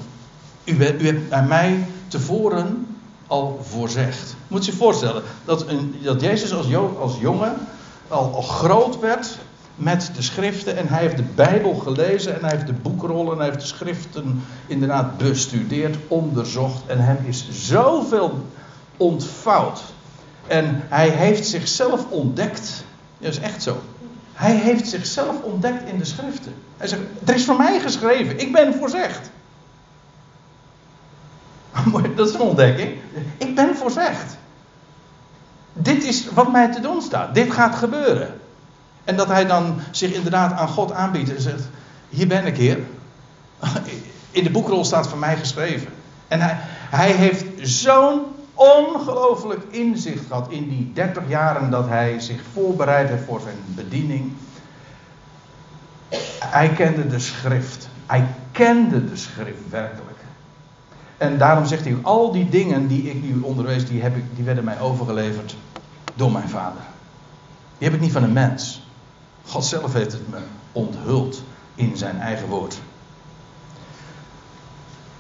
[0.64, 2.88] u, u hebt aan mij tevoren
[3.28, 4.36] al voorzegd.
[4.48, 7.56] Moet je je voorstellen dat, een, dat Jezus als, als jongen
[8.08, 9.38] al, al groot werd
[9.80, 13.38] met de schriften en hij heeft de Bijbel gelezen en hij heeft de boekrollen en
[13.38, 18.46] hij heeft de schriften inderdaad bestudeerd, onderzocht en hem is zoveel
[18.98, 19.82] ontvouwd.
[20.48, 22.84] En hij heeft zichzelf ontdekt.
[23.18, 23.82] Dat is echt zo.
[24.34, 26.54] Hij heeft zichzelf ontdekt in de schriften.
[26.78, 29.30] Hij zegt, er is voor mij geschreven, ik ben voorzegd.
[32.16, 32.98] Dat is een ontdekking.
[33.38, 34.38] Ik ben voorzegd.
[35.74, 37.36] Dit is wat mij te doen staat.
[37.36, 38.39] Dit gaat gebeuren.
[39.10, 41.70] En dat hij dan zich inderdaad aan God aanbiedt en zegt:
[42.10, 42.80] Hier ben ik, Heer.
[44.32, 45.88] In de boekrol staat van mij geschreven.
[46.28, 46.58] En hij,
[46.90, 48.22] hij heeft zo'n
[48.54, 54.32] ongelooflijk inzicht gehad in die 30 jaren dat hij zich voorbereid heeft voor zijn bediening.
[56.40, 57.90] Hij kende de schrift.
[58.06, 60.20] Hij kende de schrift werkelijk.
[61.18, 64.44] En daarom zegt hij: Al die dingen die ik nu onderwees, die, heb ik, die
[64.44, 65.56] werden mij overgeleverd
[66.16, 66.82] door mijn vader.
[67.78, 68.88] Die heb ik niet van een mens.
[69.50, 70.38] God zelf heeft het me
[70.72, 71.44] onthuld
[71.76, 72.80] in zijn eigen woord.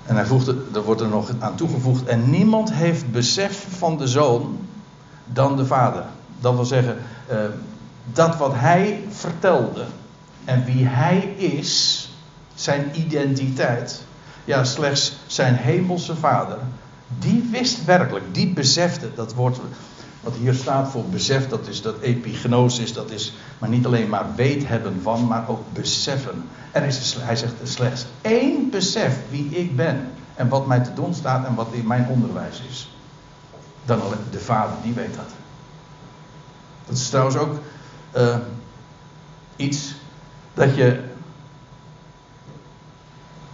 [0.05, 2.05] En hij voegt, er wordt er nog aan toegevoegd.
[2.05, 4.67] En niemand heeft besef van de zoon
[5.25, 6.05] dan de vader.
[6.39, 7.37] Dat wil zeggen, eh,
[8.13, 9.85] dat wat hij vertelde
[10.45, 12.03] en wie hij is,
[12.55, 14.03] zijn identiteit,
[14.45, 16.57] ja, slechts zijn hemelse vader,
[17.19, 19.59] die wist werkelijk, die besefte, dat woord
[20.21, 24.35] wat hier staat voor besef, dat is dat epignosis, dat is maar niet alleen maar
[24.35, 26.49] weet hebben van, maar ook beseffen.
[26.71, 31.13] Er is, hij zegt slechts één besef wie ik ben en wat mij te doen
[31.13, 32.93] staat en wat in mijn onderwijs is.
[33.85, 33.99] Dan
[34.31, 35.29] de Vader, die weet dat.
[36.85, 37.59] Dat is trouwens ook
[38.15, 38.37] uh,
[39.55, 39.93] iets
[40.53, 41.03] dat je,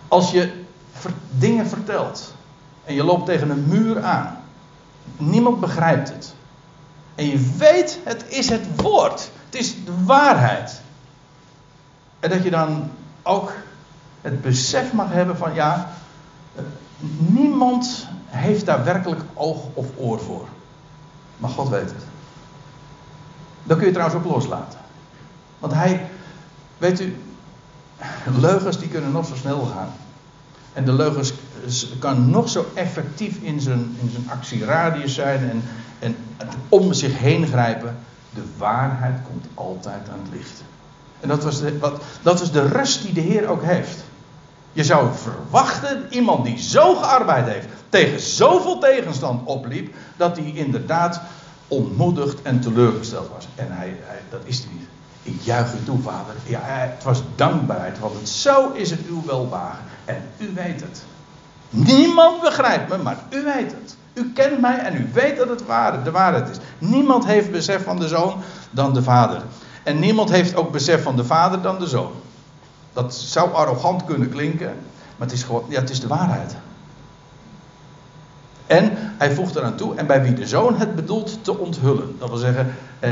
[0.08, 0.64] als je
[1.30, 2.34] dingen vertelt
[2.84, 4.38] en je loopt tegen een muur aan,
[5.18, 6.35] niemand begrijpt het.
[7.16, 9.32] En je weet, het is het woord.
[9.46, 10.82] Het is de waarheid.
[12.20, 12.92] En dat je dan
[13.24, 13.54] ook
[14.22, 15.90] het besef mag hebben van ja,
[17.18, 20.48] niemand heeft daar werkelijk oog of oor voor.
[21.38, 22.04] Maar God weet het.
[23.64, 24.80] Dat kun je trouwens ook loslaten.
[25.60, 26.10] Want hij,
[26.78, 27.18] weet u,
[28.38, 29.90] leugens die kunnen nog zo snel gaan.
[30.74, 31.34] En de leugens
[32.00, 35.64] kan nog zo effectief in zijn, in zijn actieradius zijn en,
[36.00, 36.16] en
[36.70, 37.98] om zich heen grijpen.
[38.34, 40.64] De waarheid komt altijd aan het licht.
[41.20, 44.04] En dat was, de, wat, dat de rust die de Heer ook heeft.
[44.72, 51.22] Je zou verwachten, iemand die zo gearbeid heeft, tegen zoveel tegenstand opliep, dat hij inderdaad
[51.68, 53.48] ontmoedigd en teleurgesteld was.
[53.56, 54.88] En hij, hij dat is hij niet.
[55.22, 56.36] Ik juich u toe, vader.
[56.46, 59.80] Ja, het was dankbaarheid, want zo is het uw welbaar.
[60.06, 61.04] En u weet het.
[61.76, 63.96] Niemand begrijpt me, maar u weet het.
[64.14, 66.58] U kent mij en u weet dat het waar, de waarheid is.
[66.78, 68.34] Niemand heeft besef van de zoon
[68.72, 69.42] dan de vader.
[69.84, 72.12] En niemand heeft ook besef van de vader dan de zoon.
[72.94, 74.76] Dat zou arrogant kunnen klinken,
[75.18, 76.56] maar het is gewoon, ja, het is de waarheid.
[78.68, 82.16] En hij voegt eraan toe, en bij wie de zoon het bedoelt te onthullen.
[82.20, 83.12] Dat wil zeggen, eh,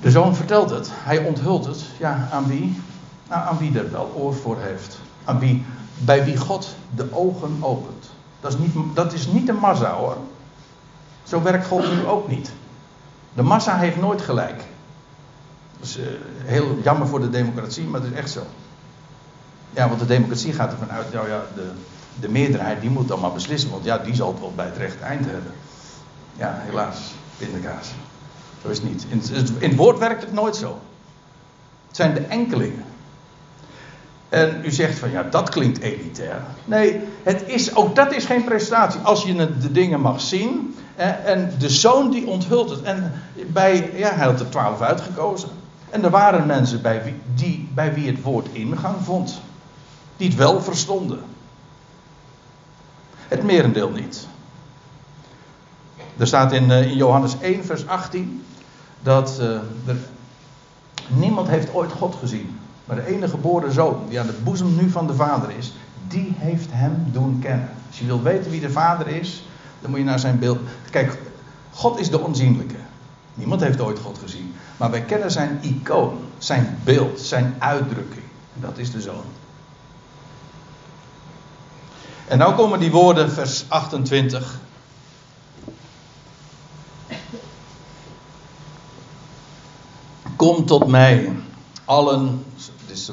[0.00, 1.84] de zoon vertelt het, hij onthult het.
[1.98, 2.80] Ja, aan wie?
[3.28, 4.98] Nou, aan wie er wel oor voor heeft.
[5.24, 5.64] Aan wie,
[5.98, 8.10] bij wie God de ogen opent.
[8.40, 10.16] Dat is niet, dat is niet de massa hoor.
[11.22, 12.52] Zo werkt God nu ook niet.
[13.34, 14.64] De massa heeft nooit gelijk.
[15.78, 16.04] Dat is uh,
[16.44, 18.42] heel jammer voor de democratie, maar dat is echt zo.
[19.70, 21.70] Ja, want de democratie gaat ervan uit, nou ja, de,
[22.20, 24.76] de meerderheid die moet dan maar beslissen, want ja, die zal het wel bij het
[24.76, 25.52] rechte eind hebben.
[26.36, 26.98] Ja, helaas,
[27.36, 27.92] pindakaas.
[28.62, 29.06] Zo is het niet.
[29.08, 29.22] In,
[29.58, 30.78] in het woord werkt het nooit zo.
[31.86, 32.84] Het zijn de enkelingen.
[34.32, 36.42] En u zegt van ja, dat klinkt elitair.
[36.64, 39.00] Nee, het is, ook dat is geen prestatie.
[39.00, 40.76] Als je de dingen mag zien.
[41.24, 42.82] En de zoon die onthult het.
[42.82, 43.12] En
[43.46, 45.48] bij, ja, hij had er twaalf uitgekozen.
[45.90, 49.40] En er waren mensen bij wie, die, bij wie het woord ingang vond.
[50.16, 51.20] Die het wel verstonden.
[53.28, 54.26] Het merendeel niet.
[56.16, 58.44] Er staat in, eh, in Johannes 1, vers 18
[59.02, 59.46] dat uh,
[59.86, 59.96] er,
[61.06, 62.60] niemand heeft ooit God gezien.
[62.92, 65.72] Maar de enige geboren zoon, die aan de boezem nu van de vader is,
[66.08, 67.68] die heeft hem doen kennen.
[67.88, 69.44] Als je wilt weten wie de vader is,
[69.80, 70.58] dan moet je naar zijn beeld.
[70.90, 71.18] Kijk,
[71.70, 72.74] God is de onzienlijke.
[73.34, 74.54] Niemand heeft ooit God gezien.
[74.76, 78.24] Maar wij kennen zijn icoon, zijn beeld, zijn uitdrukking.
[78.54, 79.24] En dat is de zoon.
[82.28, 84.60] En nou komen die woorden, vers 28.
[90.36, 91.32] Kom tot mij,
[91.84, 92.44] allen,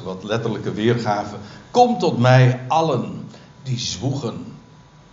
[0.04, 1.36] wat letterlijke weergave.
[1.70, 3.28] Kom tot mij, allen
[3.62, 4.44] die zwoegen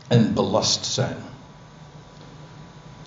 [0.07, 1.17] en belast zijn.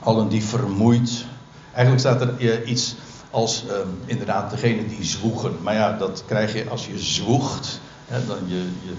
[0.00, 1.24] Allen die vermoeid.
[1.72, 2.94] Eigenlijk staat er eh, iets
[3.30, 3.72] als uh,
[4.04, 5.54] inderdaad degene die zwoegen.
[5.62, 7.80] Maar ja, dat krijg je als je zwoegt.
[8.06, 8.92] Hè, dan je, je,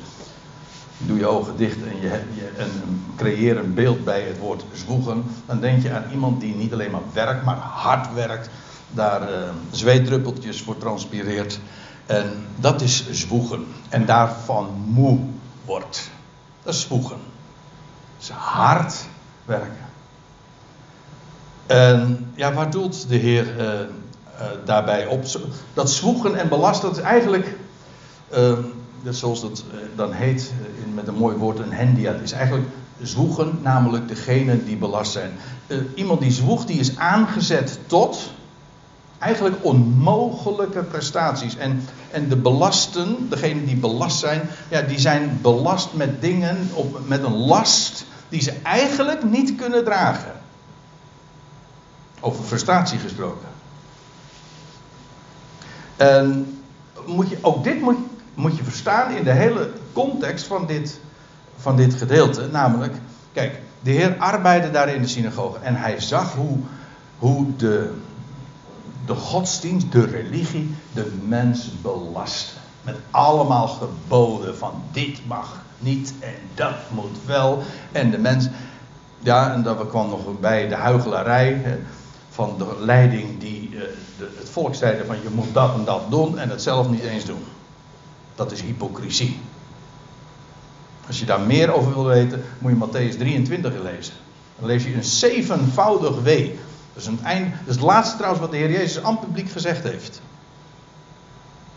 [0.97, 2.69] doe je ogen dicht en, je, je, en
[3.15, 5.23] creëer een beeld bij het woord zwoegen.
[5.45, 8.49] Dan denk je aan iemand die niet alleen maar werkt, maar hard werkt
[8.91, 9.37] daar uh,
[9.71, 11.59] zweetdruppeltjes voor transpireert.
[12.05, 13.65] En dat is zwoegen.
[13.89, 15.19] En daarvan moe
[15.65, 16.09] wordt.
[16.63, 17.17] Dat is zwoegen.
[18.17, 19.05] Dat is hard
[19.45, 19.89] werken.
[21.65, 23.85] En ja, waar doelt de Heer uh, uh,
[24.65, 25.25] daarbij op?
[25.73, 27.57] Dat zwoegen en belasten, dat is eigenlijk,
[29.09, 29.63] zoals dat
[29.95, 30.53] dan heet,
[30.93, 32.11] met een mooi woord, een handia.
[32.11, 32.67] Het is eigenlijk
[33.01, 35.31] zwoegen, namelijk degene die belast zijn.
[35.95, 38.31] iemand die zwoegt, die is aangezet tot
[39.21, 41.57] eigenlijk onmogelijke prestaties.
[41.57, 46.99] En, en de belasten, degenen die belast zijn, ja, die zijn belast met dingen, op,
[47.07, 50.31] met een last die ze eigenlijk niet kunnen dragen.
[52.19, 53.47] Over frustratie gesproken.
[55.97, 56.59] En
[57.05, 57.97] moet je, ook dit moet,
[58.33, 60.99] moet je verstaan in de hele context van dit,
[61.57, 62.47] van dit gedeelte.
[62.51, 62.93] Namelijk,
[63.33, 66.57] kijk, de Heer arbeidde daar in de synagoge en hij zag hoe,
[67.17, 67.93] hoe de,
[69.05, 72.61] de godsdienst, de religie, de mens belasten.
[72.81, 77.63] Met allemaal geboden van dit mag niet en dat moet wel.
[77.91, 78.47] En de mens,
[79.19, 81.79] ja, en dat kwam nog bij de huigelarij
[82.29, 83.81] van de leiding die eh,
[84.37, 87.25] het volk zeiden van je moet dat en dat doen en het zelf niet eens
[87.25, 87.43] doen.
[88.35, 89.39] Dat is hypocrisie.
[91.07, 94.13] Als je daar meer over wil weten, moet je Matthäus 23 lezen.
[94.59, 96.59] Dan lees je een zevenvoudig wee
[96.93, 97.31] dat is, dat
[97.65, 100.21] is het laatste trouwens wat de Heer Jezus aan het publiek gezegd heeft.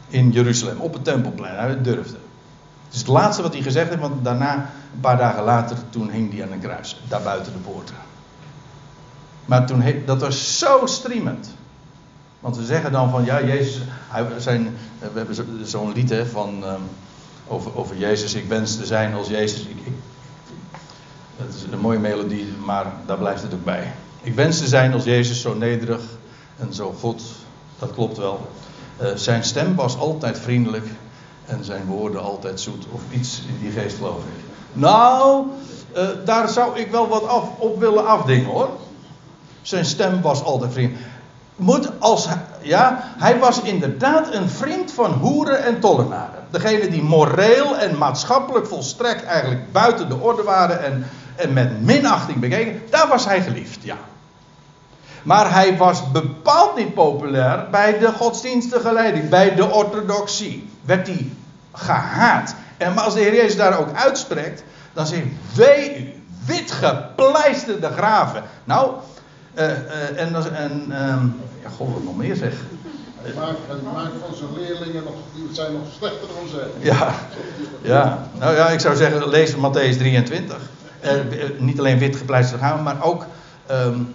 [0.08, 1.56] In Jeruzalem, op het tempelplein.
[1.56, 2.16] Hij durfde.
[2.84, 4.54] Het is het laatste wat hij gezegd heeft, want daarna,
[4.94, 7.00] een paar dagen later, toen hing hij aan een kruis.
[7.08, 7.94] Daar buiten de poorten.
[9.44, 11.54] Maar toen, dat was zo streamend.
[12.40, 16.64] Want we zeggen dan van, ja, Jezus, hij, zijn, we hebben zo'n lied hè, van,
[16.64, 16.82] um,
[17.46, 19.60] over, over Jezus, ik wens te zijn als Jezus.
[19.60, 19.76] Ik,
[21.36, 23.92] dat is een mooie melodie, maar daar blijft het ook bij.
[24.24, 26.00] Ik wens te zijn als Jezus zo nederig
[26.58, 27.22] en zo goed.
[27.78, 28.48] Dat klopt wel.
[29.02, 30.86] Uh, zijn stem was altijd vriendelijk
[31.46, 32.86] en zijn woorden altijd zoet.
[32.90, 34.44] Of iets in die geest geloof ik.
[34.72, 35.46] Nou,
[35.96, 38.68] uh, daar zou ik wel wat af, op willen afdingen hoor.
[39.62, 41.06] Zijn stem was altijd vriendelijk.
[41.56, 42.28] Moet als,
[42.60, 46.44] ja, hij was inderdaad een vriend van hoeren en tollenaren.
[46.50, 51.06] Degene die moreel en maatschappelijk volstrekt eigenlijk buiten de orde waren en,
[51.36, 52.82] en met minachting bekeken.
[52.90, 53.96] Daar was hij geliefd, ja.
[55.24, 60.68] Maar hij was bepaald niet populair bij de godsdienstige leiding, bij de orthodoxie.
[60.80, 61.30] Werd hij
[61.72, 62.54] gehaat.
[62.76, 67.88] En als de Heer Jezus daar ook uitspreekt, dan zegt hij: Wee u, wit gepleisterde
[67.88, 68.42] graven.
[68.64, 68.92] Nou,
[69.54, 70.96] uh, uh, en, en uh,
[71.62, 72.54] ja, god, wat nog meer zeg.
[73.22, 76.92] Hij maakt, van zijn leerlingen nog, die zijn nog slechter dan zij.
[76.92, 77.14] Ja,
[77.82, 80.56] ja, nou ja, ik zou zeggen, lees Matthäus 23.
[81.04, 81.10] Uh,
[81.58, 83.26] niet alleen wit gepleisterd graven, maar ook
[83.70, 84.14] um,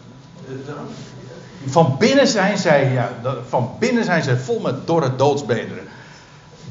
[1.66, 3.12] van binnen zijn zij, ja,
[3.48, 5.84] van binnen zijn zij vol met dorre doodsbederen.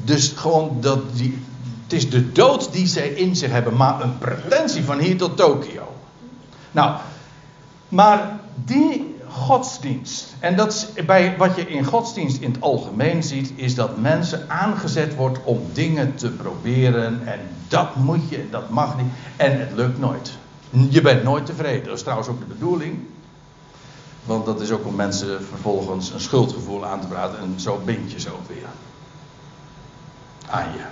[0.03, 1.43] Dus gewoon dat die,
[1.83, 5.37] het is de dood die zij in zich hebben, maar een pretentie van hier tot
[5.37, 5.93] Tokio.
[6.71, 6.97] Nou,
[7.89, 13.51] maar die godsdienst, en dat is bij wat je in godsdienst in het algemeen ziet,
[13.55, 18.97] is dat mensen aangezet wordt om dingen te proberen en dat moet je, dat mag
[18.97, 20.31] niet en het lukt nooit.
[20.89, 22.99] Je bent nooit tevreden, dat is trouwens ook de bedoeling.
[24.23, 27.39] Want dat is ook om mensen vervolgens een schuldgevoel aan te praten.
[27.39, 28.67] En zo bind je ook weer
[30.49, 30.83] aan je.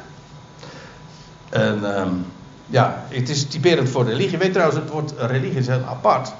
[1.49, 2.25] En um,
[2.65, 4.31] ja, het is typerend voor religie.
[4.31, 6.33] Je weet trouwens, het woord religie is heel apart.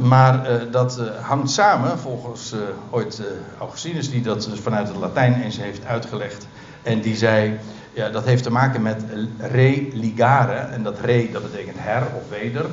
[0.00, 3.22] Maar uh, dat uh, hangt samen, volgens uh, ooit
[3.58, 6.46] Augustinus, die dat vanuit het Latijn eens heeft uitgelegd.
[6.82, 7.58] En die zei,
[7.92, 9.02] ja, dat heeft te maken met
[9.38, 10.54] religare.
[10.54, 12.66] En dat re, dat betekent her of weder.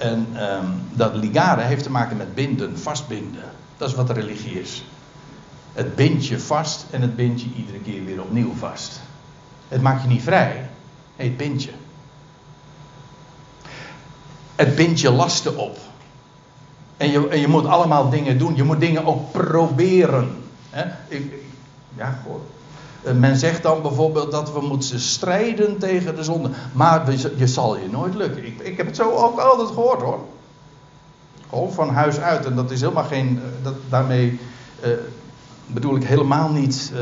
[0.00, 3.44] En um, dat ligare heeft te maken met binden, vastbinden.
[3.76, 4.84] Dat is wat religie is.
[5.72, 9.00] Het bindt je vast en het bindt je iedere keer weer opnieuw vast.
[9.68, 10.68] Het maakt je niet vrij,
[11.16, 11.70] nee, het bindt je.
[14.56, 15.78] Het bindt je lasten op.
[16.96, 18.56] En je, en je moet allemaal dingen doen.
[18.56, 20.42] Je moet dingen ook proberen.
[21.08, 21.32] Ik,
[21.96, 22.40] ja, goh.
[23.02, 26.50] Eh, men zegt dan bijvoorbeeld dat we moeten strijden tegen de zonde.
[26.72, 28.46] Maar je zal je nooit lukken.
[28.46, 30.18] Ik, ik heb het zo ook altijd gehoord hoor.
[31.48, 32.44] Gewoon van huis uit.
[32.44, 33.40] En dat is helemaal geen.
[33.42, 34.40] Eh, dat, daarmee
[34.84, 34.90] uh,
[35.66, 36.92] bedoel ik helemaal niet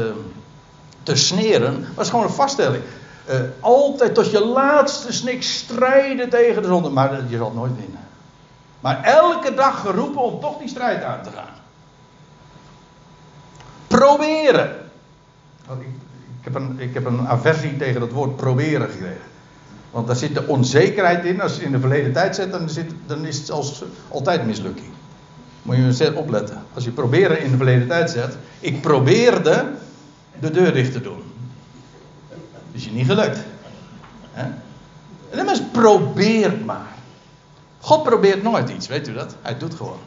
[1.03, 1.81] te sneren.
[1.81, 2.83] Maar het is gewoon een vaststelling.
[3.61, 6.89] Altijd tot je laatste snik strijden tegen de zonde.
[6.89, 8.07] Maar je zal nooit winnen.
[8.81, 11.55] Maar elke dag geroepen om toch die strijd aan te gaan.
[13.87, 14.88] Proberen.
[15.71, 19.27] Ik, heb een, ik heb een aversie tegen het woord proberen gekregen.
[19.91, 21.41] Want daar zit de onzekerheid in.
[21.41, 24.89] Als je in de verleden tijd zet, dan, zit, dan is het als, altijd mislukking.
[25.63, 26.63] Moet je eens opletten.
[26.75, 28.37] Als je proberen in de verleden tijd zet.
[28.61, 29.67] Ik probeerde
[30.41, 31.23] de deur dicht te doen.
[32.73, 33.39] Is je niet gelukt.
[34.33, 34.63] En
[35.31, 36.97] dan is probeer maar.
[37.81, 39.35] God probeert nooit iets, weet u dat?
[39.43, 39.99] Hij doet gewoon.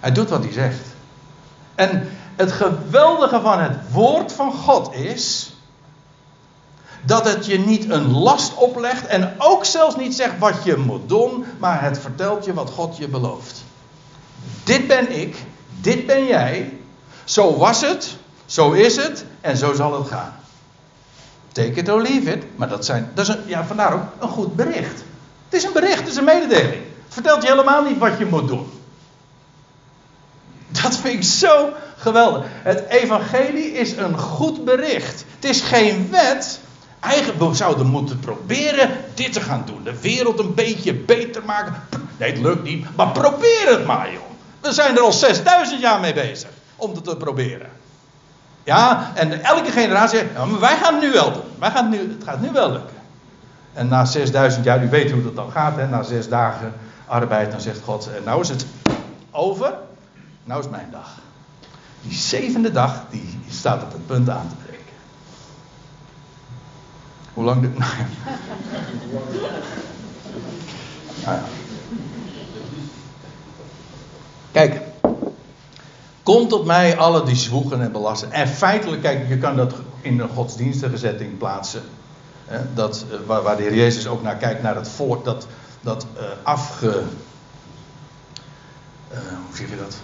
[0.00, 0.86] Hij doet wat hij zegt.
[1.74, 5.52] En het geweldige van het woord van God is
[7.04, 11.08] dat het je niet een last oplegt en ook zelfs niet zegt wat je moet
[11.08, 13.64] doen, maar het vertelt je wat God je belooft.
[14.64, 15.36] Dit ben ik,
[15.80, 16.78] dit ben jij,
[17.24, 18.16] zo was het,
[18.46, 20.34] zo is het en zo zal het gaan.
[21.52, 24.56] Take it or leave it, maar dat, zijn, dat is ja, vandaar ook een goed
[24.56, 25.04] bericht.
[25.44, 26.82] Het is een bericht, het is een mededeling.
[27.04, 28.70] Het vertelt je helemaal niet wat je moet doen.
[30.68, 32.44] Dat vind ik zo geweldig.
[32.48, 35.24] Het evangelie is een goed bericht.
[35.34, 36.60] Het is geen wet.
[37.00, 39.82] Eigenlijk we zouden moeten proberen dit te gaan doen.
[39.84, 41.74] De wereld een beetje beter maken.
[42.16, 42.86] Nee, het lukt niet.
[42.96, 44.22] Maar probeer het maar, joh.
[44.60, 46.50] We zijn er al 6000 jaar mee bezig.
[46.76, 47.68] Om het te proberen.
[48.64, 51.42] Ja, en elke generatie zegt, wij gaan het nu wel doen.
[51.58, 52.96] Wij gaan het, nu, het gaat nu wel lukken.
[53.72, 55.88] En na 6000 jaar, u weet hoe dat dan gaat, hè?
[55.88, 56.72] na zes dagen
[57.06, 58.66] arbeid, dan zegt God, nou is het
[59.30, 59.74] over,
[60.44, 61.18] nou is mijn dag.
[62.02, 64.84] Die zevende dag, die staat op het punt aan te breken.
[67.34, 67.78] Hoe lang duurt...
[71.24, 71.44] Nou ja.
[74.52, 74.92] Kijk,
[76.22, 78.32] Kom tot mij alle die zwoegen en belasten.
[78.32, 81.82] En feitelijk, kijk, je kan dat in een godsdienstige setting plaatsen.
[82.44, 85.46] Hè, dat, eh, waar, de Heer Jezus ook naar kijkt, naar het volk dat,
[85.80, 87.02] dat uh, afge.
[89.12, 89.96] Uh, hoe zeg je dat?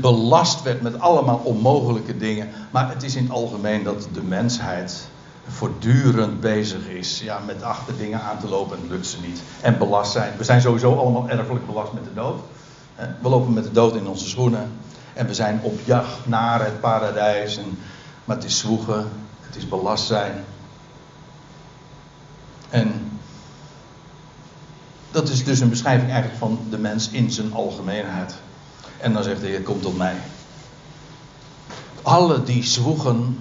[0.00, 2.48] Belast werd met allemaal onmogelijke dingen.
[2.70, 5.08] Maar het is in het algemeen dat de mensheid
[5.48, 9.42] voortdurend bezig is ja, met achter dingen aan te lopen en lukt ze niet.
[9.60, 10.32] En belast zijn.
[10.36, 12.40] We zijn sowieso allemaal erfelijk belast met de dood.
[13.20, 14.72] We lopen met de dood in onze schoenen.
[15.12, 17.56] En we zijn op jacht naar het paradijs.
[17.56, 17.78] En,
[18.24, 19.08] maar het is zwoegen,
[19.40, 20.44] het is belast zijn.
[22.70, 23.18] En
[25.10, 28.34] dat is dus een beschrijving eigenlijk van de mens in zijn algemeenheid.
[29.04, 30.16] En dan zegt de Heer, kom tot mij.
[32.02, 33.38] Alle die zwoegen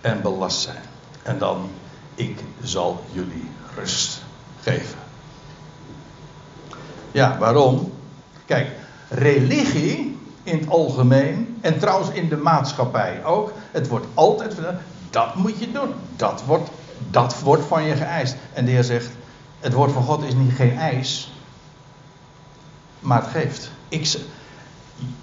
[0.00, 0.82] en belast zijn.
[1.22, 1.70] En dan,
[2.14, 4.22] ik zal jullie rust
[4.60, 4.98] geven.
[7.10, 7.92] Ja, waarom?
[8.44, 8.70] Kijk,
[9.08, 13.52] religie in het algemeen en trouwens in de maatschappij ook.
[13.70, 14.56] Het wordt altijd
[15.10, 15.94] dat moet je doen.
[16.16, 16.70] Dat wordt,
[17.10, 18.36] dat wordt van je geëist.
[18.52, 19.10] En de Heer zegt,
[19.60, 21.32] het woord van God is niet geen eis,
[23.00, 23.70] maar het geeft.
[23.88, 24.16] Ik,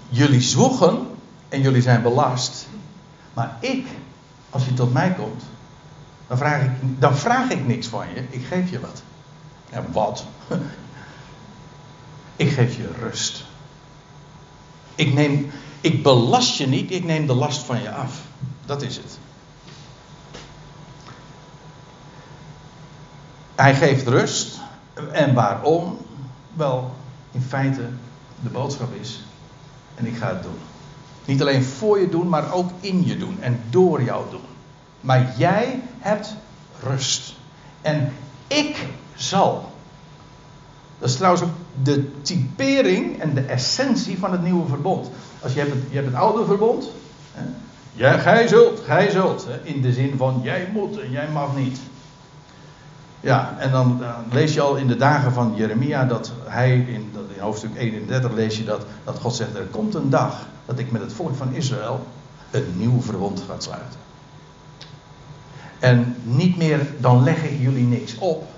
[0.08, 1.06] jullie zwoegen
[1.48, 2.66] en jullie zijn belast.
[3.34, 3.86] Maar ik,
[4.50, 5.42] als je tot mij komt,
[6.26, 8.24] dan vraag ik, dan vraag ik niks van je.
[8.30, 9.02] Ik geef je wat.
[9.70, 10.24] En wat?
[12.36, 13.44] Ik geef je rust.
[14.94, 15.50] Ik, neem,
[15.80, 18.20] ik belast je niet, ik neem de last van je af.
[18.66, 19.18] Dat is het.
[23.54, 24.58] Hij geeft rust.
[25.12, 25.98] En waarom?
[26.52, 26.94] Wel,
[27.30, 27.88] in feite,
[28.42, 29.20] de boodschap is,
[30.00, 30.58] en ik ga het doen.
[31.24, 34.40] Niet alleen voor je doen, maar ook in je doen en door jou doen.
[35.00, 36.34] Maar jij hebt
[36.82, 37.34] rust.
[37.80, 38.12] En
[38.46, 39.72] ik zal.
[40.98, 41.50] Dat is trouwens ook
[41.82, 45.10] de typering en de essentie van het nieuwe verbond.
[45.42, 46.90] Als je hebt het, je hebt het oude verbond.
[47.32, 47.42] Hè,
[47.92, 49.46] ja, gij zult, gij zult.
[49.48, 51.78] Hè, in de zin van jij moet en jij mag niet.
[53.20, 57.40] Ja, en dan, lees je al in de dagen van Jeremia dat hij, in, in
[57.40, 61.00] hoofdstuk 31 lees je dat, dat God zegt, er komt een dag dat ik met
[61.00, 62.06] het volk van Israël
[62.50, 63.98] een nieuw verbond ga sluiten.
[65.78, 68.48] En niet meer, dan leg ik jullie niks op,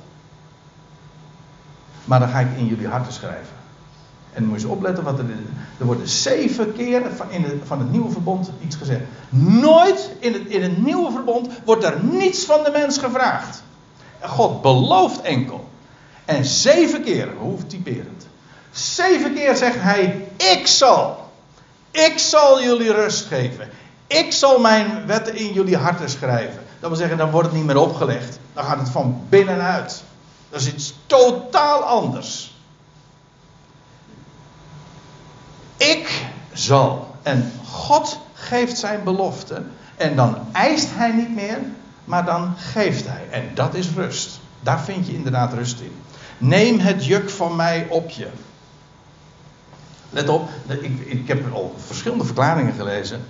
[2.04, 3.56] maar dan ga ik in jullie harten schrijven.
[4.32, 5.24] En moet je opletten, wat er,
[5.78, 9.00] er worden zeven keer van, in het, van het nieuwe verbond iets gezegd.
[9.28, 13.62] Nooit in het, in het nieuwe verbond wordt er niets van de mens gevraagd.
[14.22, 15.68] God belooft enkel.
[16.24, 18.26] En zeven keer, hoe typerend.
[18.70, 21.30] Zeven keer zegt hij: Ik zal.
[21.90, 23.70] Ik zal jullie rust geven.
[24.06, 26.62] Ik zal mijn wetten in jullie harten schrijven.
[26.80, 28.38] Dat wil zeggen, dan wordt het niet meer opgelegd.
[28.52, 30.02] Dan gaat het van binnenuit.
[30.48, 32.54] Dat is iets totaal anders.
[35.76, 37.14] Ik zal.
[37.22, 39.62] En God geeft zijn belofte.
[39.96, 41.58] En dan eist hij niet meer,
[42.04, 43.22] maar dan geeft hij.
[43.30, 44.40] En dat is rust.
[44.60, 45.92] Daar vind je inderdaad rust in.
[46.38, 48.26] Neem het juk van mij op je.
[50.10, 53.20] Let op, ik, ik heb al verschillende verklaringen gelezen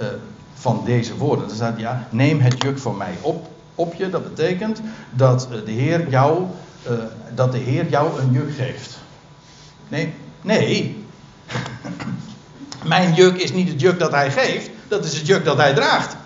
[0.00, 0.06] uh,
[0.54, 1.48] van deze woorden.
[1.48, 4.10] Er staat ja, neem het juk van mij op, op je.
[4.10, 6.46] Dat betekent dat uh, de Heer jou,
[6.90, 6.92] uh,
[7.34, 8.98] dat de Heer jou een juk geeft.
[9.88, 11.04] Nee, nee.
[12.84, 15.74] Mijn juk is niet het juk dat hij geeft, dat is het juk dat hij
[15.74, 16.16] draagt.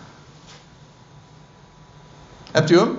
[2.57, 2.99] Hebt u hem?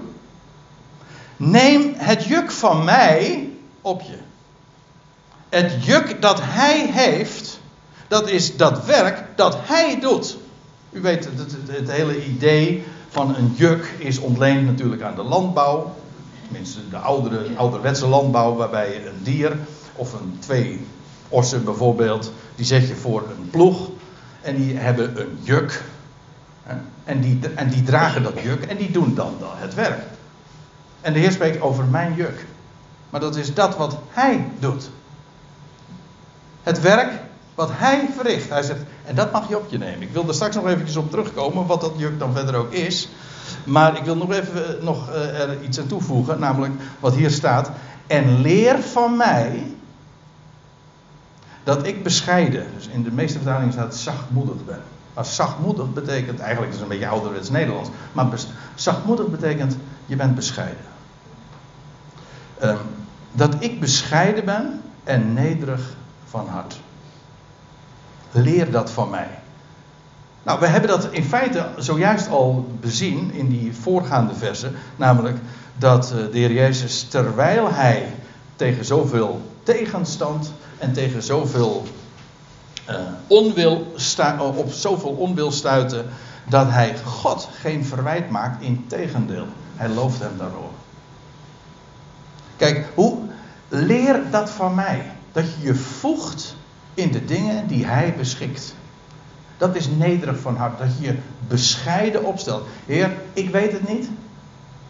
[1.38, 3.50] Neem het juk van mij
[3.82, 4.18] op je.
[5.50, 7.60] Het juk dat hij heeft,
[8.08, 10.38] dat is dat werk dat hij doet.
[10.92, 15.96] U weet, het, het, hele idee van een juk is ontleend natuurlijk aan de landbouw.
[16.44, 19.58] Tenminste, de oudere, ouderwetse landbouw, waarbij je een dier
[19.96, 20.86] of een twee
[21.30, 23.90] ossen bijvoorbeeld, die zet je voor een ploeg.
[24.42, 25.84] En die hebben een juk.
[27.04, 30.00] En die, en die dragen dat juk en die doen dan het werk.
[31.02, 32.46] En de Heer spreekt over mijn juk.
[33.10, 34.90] Maar dat is dat wat Hij doet.
[36.64, 37.12] Het werk
[37.56, 38.50] wat Hij verricht.
[38.50, 40.02] Hij zegt, en dat mag je op je nemen.
[40.02, 43.10] Ik wil er straks nog eventjes op terugkomen, wat dat juk dan verder ook is.
[43.64, 47.72] Maar ik wil nog even nog, uh, er iets aan toevoegen, namelijk wat hier staat.
[48.08, 49.76] En leer van mij
[51.64, 54.82] dat ik bescheiden, dus in de meeste vertalingen staat zachtmoedig ben.
[55.18, 58.40] Maar zachtmoedig betekent, eigenlijk is het een beetje ouderwets Nederlands, maar
[58.76, 60.86] zachtmoedig betekent je bent bescheiden.
[62.64, 62.78] Um,
[63.32, 65.96] dat ik bescheiden ben en nederig
[66.26, 66.80] van hart.
[68.32, 69.30] Leer dat van mij.
[70.44, 74.76] Nou, we hebben dat in feite zojuist al bezien in die voorgaande versen.
[74.96, 75.38] Namelijk
[75.78, 78.14] dat eh, de Heer Jezus, terwijl hij
[78.56, 81.86] tegen zoveel tegenstand en tegen zoveel
[83.28, 86.06] onwil sta, op zoveel onwil stuitte,
[86.50, 88.64] dat hij God geen verwijt maakt.
[88.64, 90.76] Integendeel, hij looft hem daarover.
[92.56, 93.18] Kijk, hoe
[93.68, 95.12] leer dat van mij?
[95.32, 96.56] Dat je je voegt
[96.94, 98.76] in de dingen die hij beschikt.
[99.58, 100.80] Dat is nederig van hart.
[100.80, 101.18] Dat je je
[101.48, 102.68] bescheiden opstelt.
[102.86, 104.10] Heer, ik weet het niet.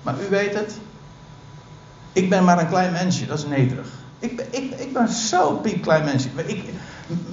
[0.02, 0.78] Maar u weet het.
[2.14, 3.26] Ik ben maar een klein mensje.
[3.26, 3.88] Dat is nederig.
[4.20, 6.30] Ik ben, ik, ik ben zo'n piepklein mensje.
[6.46, 6.64] Ik,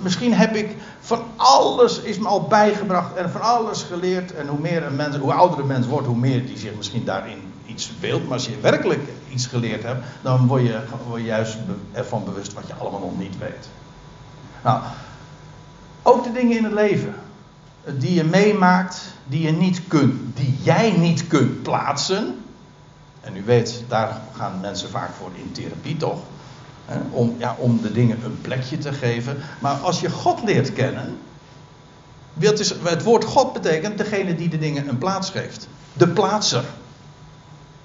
[0.05, 4.35] misschien heb ik Van alles is me al bijgebracht en van alles geleerd.
[4.35, 7.05] En hoe meer een mens, hoe ouder een mens wordt, hoe meer die zich misschien
[7.05, 8.25] daarin iets verbeeldt.
[8.25, 10.81] Maar als je werkelijk iets geleerd hebt, dan word je,
[11.25, 11.57] juist
[11.93, 13.69] ervan bewust wat je allemaal nog niet weet.
[14.63, 14.83] Nou,
[16.03, 17.15] ook de dingen in het leven
[17.99, 22.45] die je meemaakt, die je niet kunt, die jij niet kunt plaatsen.
[23.21, 26.19] En u weet, daar gaan mensen vaak voor in therapie toch?
[27.11, 29.37] Om, ja, om de dingen een plekje te geven.
[29.59, 31.19] Maar als je God leert kennen.
[32.39, 35.69] Is, het woord God betekent degene die de dingen een plaats geeft.
[35.93, 36.65] De plaatser.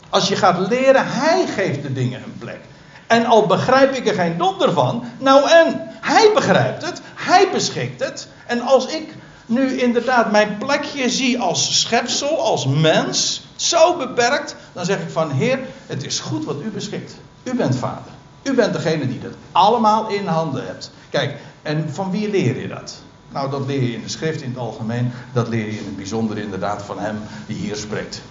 [0.10, 2.60] Als je gaat leren, hij geeft de dingen een plek.
[3.08, 8.04] En al begrijp ik er geen donder van, nou en, hij begrijpt het, hij beschikt
[8.04, 8.28] het.
[8.46, 9.14] En als ik
[9.46, 15.32] nu inderdaad mijn plekje zie als schepsel, als mens, zo beperkt, dan zeg ik van
[15.32, 17.16] Heer, het is goed wat u beschikt.
[17.44, 18.12] U bent vader.
[18.44, 20.92] U bent degene die dat allemaal in handen hebt.
[21.10, 23.02] Kijk, en van wie leer je dat?
[23.32, 25.12] Nou, dat leer je in de schrift in het algemeen.
[25.34, 27.18] Dat leer je in het bijzonder inderdaad van hem
[27.48, 28.22] die hier spreekt.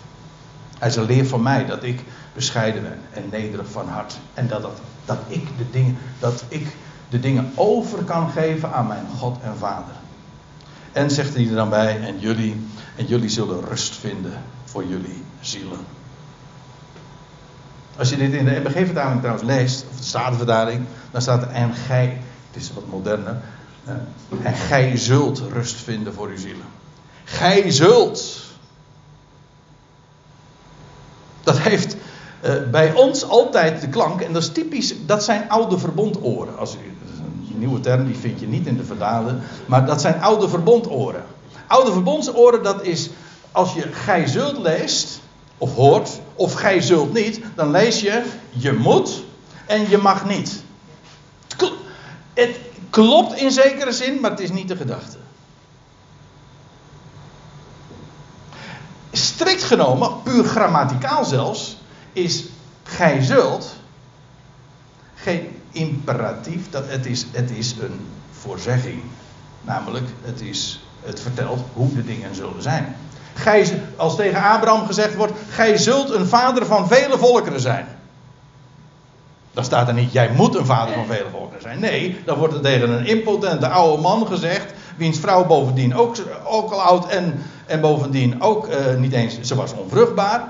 [0.78, 2.04] Hij zal leer van mij dat ik
[2.34, 4.18] bescheiden ben en nederig van hart.
[4.34, 6.66] En dat, dat, dat, ik de dingen, dat ik
[7.08, 9.94] de dingen over kan geven aan mijn God en Vader.
[10.92, 14.32] En zegt hij er dan bij, en jullie, en jullie zullen rust vinden
[14.64, 15.78] voor jullie zielen.
[17.98, 22.20] Als je dit in de MBG-vertaling trouwens leest, Statenvertaling, dan staat er en gij,
[22.50, 23.40] het is wat moderner,
[24.42, 26.66] en gij zult rust vinden voor uw zielen.
[27.24, 28.46] Gij zult.
[31.42, 31.96] Dat heeft
[32.44, 36.58] uh, bij ons altijd de klank, en dat is typisch, dat zijn oude verbondoren.
[36.58, 36.80] Als dat
[37.44, 40.48] is een nieuwe term, die vind je niet in de vertalen, maar dat zijn oude
[40.48, 41.24] verbondoren.
[41.66, 43.10] Oude verbondsoren, dat is
[43.52, 45.20] als je gij zult leest,
[45.58, 49.22] of hoort, of gij zult niet, dan lees je je moet
[49.68, 50.62] en je mag niet.
[52.34, 52.58] Het
[52.90, 55.16] klopt in zekere zin, maar het is niet de gedachte.
[59.12, 61.76] Strikt genomen, puur grammaticaal zelfs,
[62.12, 62.44] is
[62.82, 63.76] gij zult
[65.14, 69.02] geen imperatief, dat het, is, het is een voorzegging.
[69.60, 72.96] Namelijk, het, is, het vertelt hoe de dingen zullen zijn.
[73.34, 77.97] Gij, als tegen Abraham gezegd wordt: Gij zult een vader van vele volkeren zijn.
[79.58, 81.80] Dan staat er niet: Jij moet een vader van vele volkeren zijn.
[81.80, 84.72] Nee, dan wordt er tegen een impotente oude man gezegd.
[84.96, 89.40] Wiens vrouw bovendien ook, ook al oud en, en bovendien ook uh, niet eens.
[89.40, 90.44] Ze was onvruchtbaar.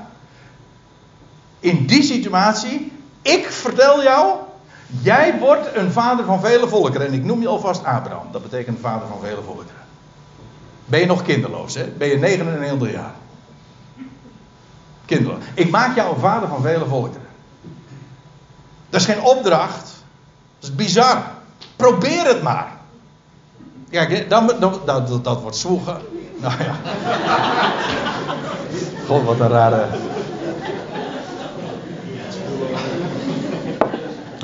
[1.61, 2.93] In die situatie,
[3.23, 4.35] ik vertel jou.
[5.03, 7.07] Jij wordt een vader van vele volkeren.
[7.07, 8.27] En ik noem je alvast Abraham.
[8.33, 9.83] Dat betekent vader van vele volkeren.
[10.85, 11.85] Ben je nog kinderloos, hè?
[11.99, 13.15] Ben je 99 jaar?
[15.05, 15.43] Kinderloos.
[15.55, 17.28] Ik maak jou een vader van vele volkeren.
[18.91, 19.95] Dat is geen opdracht.
[20.59, 21.23] Dat is bizar.
[21.77, 22.77] Probeer het maar.
[23.91, 26.01] Kijk, dan, dan, dat, dat wordt zwoegen.
[26.37, 26.75] Nou ja.
[29.07, 29.87] God, wat een rare.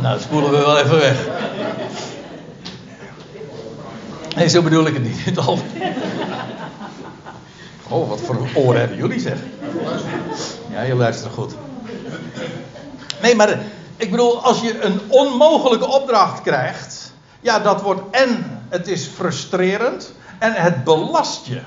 [0.01, 1.29] Nou, dat spoelen we wel even weg.
[4.37, 5.39] Nee, zo bedoel ik het niet.
[7.89, 9.39] Oh, wat voor oren hebben jullie zeg.
[10.71, 11.55] Ja, je luistert goed.
[13.23, 13.59] Nee, maar
[14.05, 17.13] ik bedoel, als je een onmogelijke opdracht krijgt.
[17.41, 21.61] Ja, dat wordt en het is frustrerend en het belast je.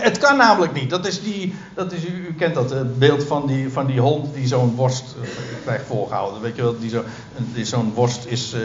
[0.00, 0.90] Het kan namelijk niet.
[0.90, 4.46] Dat is die, dat is, u, kent dat beeld van die, van die hond die
[4.46, 5.28] zo'n worst uh,
[5.64, 6.40] krijgt voorgehouden.
[6.40, 7.04] Weet je wel, die, zo,
[7.52, 8.60] die zo'n worst is, uh,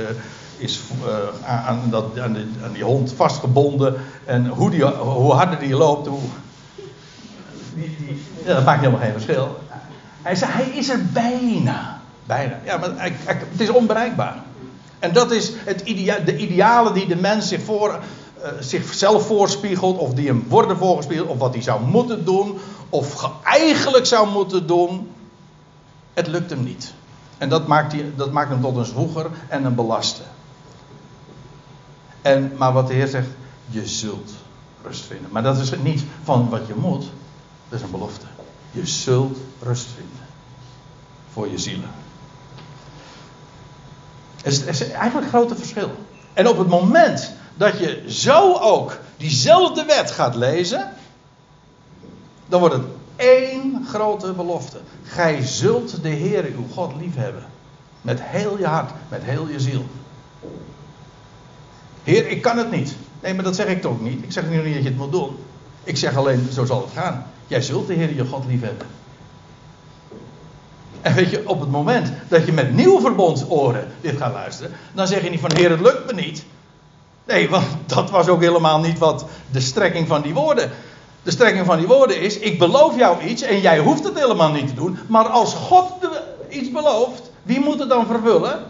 [0.58, 3.96] is uh, aan, dat, aan, die, aan, die, hond vastgebonden.
[4.26, 6.20] En hoe, die, hoe harder die loopt, hoe.
[8.46, 9.58] Ja, dat maakt helemaal geen verschil.
[10.26, 12.02] Hij zei, hij is er bijna.
[12.24, 12.60] Bijna.
[12.64, 14.44] Ja, maar het is onbereikbaar.
[15.00, 15.80] En dat is het
[16.26, 18.00] de idealen die de mens zich voor,
[18.40, 19.98] uh, zichzelf voorspiegelt.
[19.98, 21.28] Of die hem worden voorgespiegeld.
[21.28, 22.58] Of wat hij zou moeten doen.
[22.90, 25.10] Of eigenlijk zou moeten doen.
[26.14, 26.94] Het lukt hem niet.
[27.38, 30.26] En dat maakt, hij, dat maakt hem tot een zwoeger en een belaster.
[32.22, 33.28] En, maar wat de Heer zegt,
[33.70, 34.32] je zult
[34.84, 35.32] rust vinden.
[35.32, 37.04] Maar dat is niet van wat je moet,
[37.70, 38.26] dat is een belofte.
[38.76, 40.26] Je zult rust vinden
[41.32, 41.90] voor je zielen.
[44.44, 45.92] Er is, er eigenlijk een grote verschil.
[46.34, 50.92] En op het moment dat je zo ook diezelfde wet gaat lezen,
[52.48, 54.78] dan wordt het één grote belofte.
[55.04, 57.46] Gij zult de Heer uw God liefhebben.
[58.02, 59.86] Met heel je hart, met heel je ziel.
[62.04, 62.96] Heer, ik kan het niet.
[63.22, 64.24] Nee, maar dat zeg ik toch niet.
[64.24, 65.38] Ik zeg nu niet dat je het moet doen.
[65.84, 67.26] Ik zeg alleen, zo zal het gaan.
[67.48, 68.88] Jij zult de Heer je God lief hebben.
[71.02, 75.08] En weet je, op het moment dat je met nieuw verbondsoren dit gaat luisteren, dan
[75.08, 76.46] zeg je niet van Heer, het lukt me niet.
[77.26, 80.72] Nee, want dat was ook helemaal niet wat de strekking van die woorden.
[81.24, 84.52] De strekking van die woorden is: ik beloof jou iets en jij hoeft het helemaal
[84.52, 84.98] niet te doen.
[85.08, 85.92] Maar als God
[86.50, 88.64] iets belooft, wie moet het dan vervullen?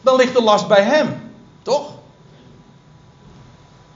[0.00, 1.30] Dan ligt de last bij hem,
[1.62, 1.92] toch?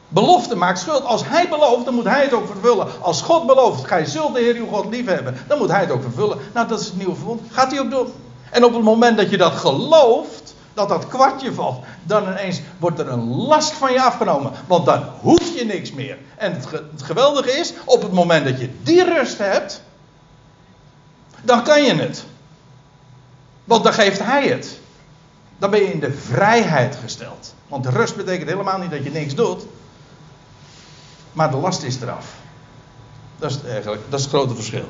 [0.09, 1.05] Belofte maakt schuld.
[1.05, 2.87] Als hij belooft, dan moet hij het ook vervullen.
[3.01, 5.91] Als God belooft, gij zult de Heer uw God lief hebben, dan moet hij het
[5.91, 6.39] ook vervullen.
[6.55, 7.41] Nou, dat is het nieuwe verbond.
[7.51, 8.13] Gaat hij ook doen.
[8.51, 12.99] En op het moment dat je dat gelooft, dat dat kwartje valt, dan ineens wordt
[12.99, 14.53] er een last van je afgenomen.
[14.67, 16.19] Want dan hoef je niks meer.
[16.37, 19.83] En het, het geweldige is, op het moment dat je die rust hebt,
[21.43, 22.25] dan kan je het.
[23.65, 24.79] Want dan geeft hij het.
[25.59, 27.55] Dan ben je in de vrijheid gesteld.
[27.69, 29.67] Want rust betekent helemaal niet dat je niks doet.
[31.39, 32.35] Maar de last is eraf.
[33.39, 34.89] Dat is, eigenlijk, dat is het grote verschil.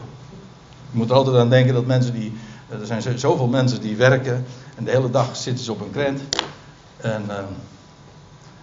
[0.91, 2.33] Je moet er altijd aan denken dat mensen die.
[2.69, 4.47] Er zijn zoveel mensen die werken.
[4.75, 6.23] En de hele dag zitten ze op een krent.
[6.97, 7.35] En, uh,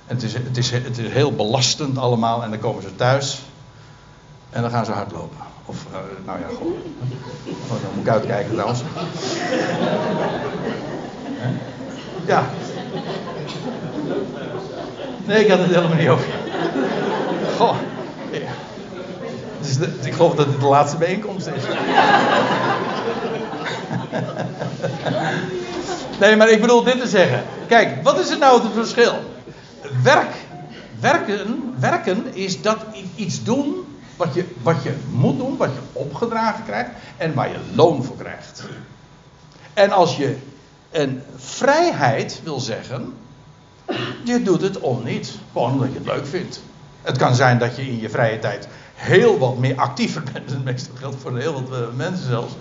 [0.05, 2.43] het, is, het, is, het is heel belastend allemaal.
[2.43, 3.41] En dan komen ze thuis.
[4.49, 5.37] En dan gaan ze hardlopen.
[5.65, 6.75] Of, uh, nou ja, goed.
[7.47, 8.81] Oh, dan moet ik uitkijken trouwens.
[12.25, 12.49] Ja.
[15.25, 16.43] Nee, ik had het helemaal niet over.
[17.57, 17.75] Goh.
[19.61, 21.63] Dus ik geloof dat dit de laatste bijeenkomst is.
[26.19, 27.43] Nee, maar ik bedoel dit te zeggen.
[27.67, 29.13] Kijk, wat is er nou het verschil?
[30.03, 30.33] Werk,
[30.99, 32.77] werken, werken is dat
[33.15, 33.85] iets doen
[34.15, 38.15] wat je, wat je moet doen, wat je opgedragen krijgt en waar je loon voor
[38.15, 38.63] krijgt.
[39.73, 40.37] En als je
[40.91, 43.13] een vrijheid wil zeggen,
[44.23, 46.61] je doet het om niet, gewoon omdat je het leuk vindt.
[47.05, 50.49] Het kan zijn dat je in je vrije tijd heel wat meer actiever bent.
[50.49, 52.53] Het meeste geldt voor heel wat eh, mensen zelfs.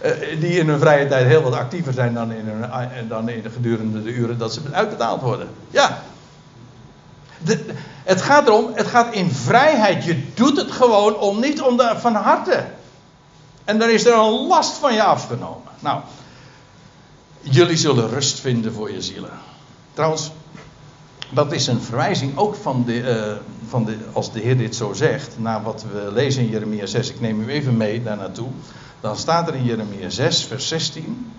[0.00, 3.42] Eh, die in hun vrije tijd heel wat actiever zijn dan in, eh, dan in
[3.42, 5.48] de gedurende de uren dat ze uitbetaald worden.
[5.70, 6.02] Ja.
[8.02, 10.04] Het gaat erom, het gaat in vrijheid.
[10.04, 12.64] Je doet het gewoon om niet om de, van harte.
[13.64, 15.70] En dan is er een last van je afgenomen.
[15.80, 16.00] Nou,
[17.40, 19.30] jullie zullen rust vinden voor je zielen.
[19.94, 20.30] Trouwens,
[21.30, 23.38] dat is een verwijzing ook van de,
[23.72, 27.10] van de, als de Heer dit zo zegt, naar wat we lezen in Jeremia 6.
[27.10, 28.48] Ik neem u even mee daar naartoe.
[29.00, 31.32] Dan staat er in Jeremia 6, vers 16.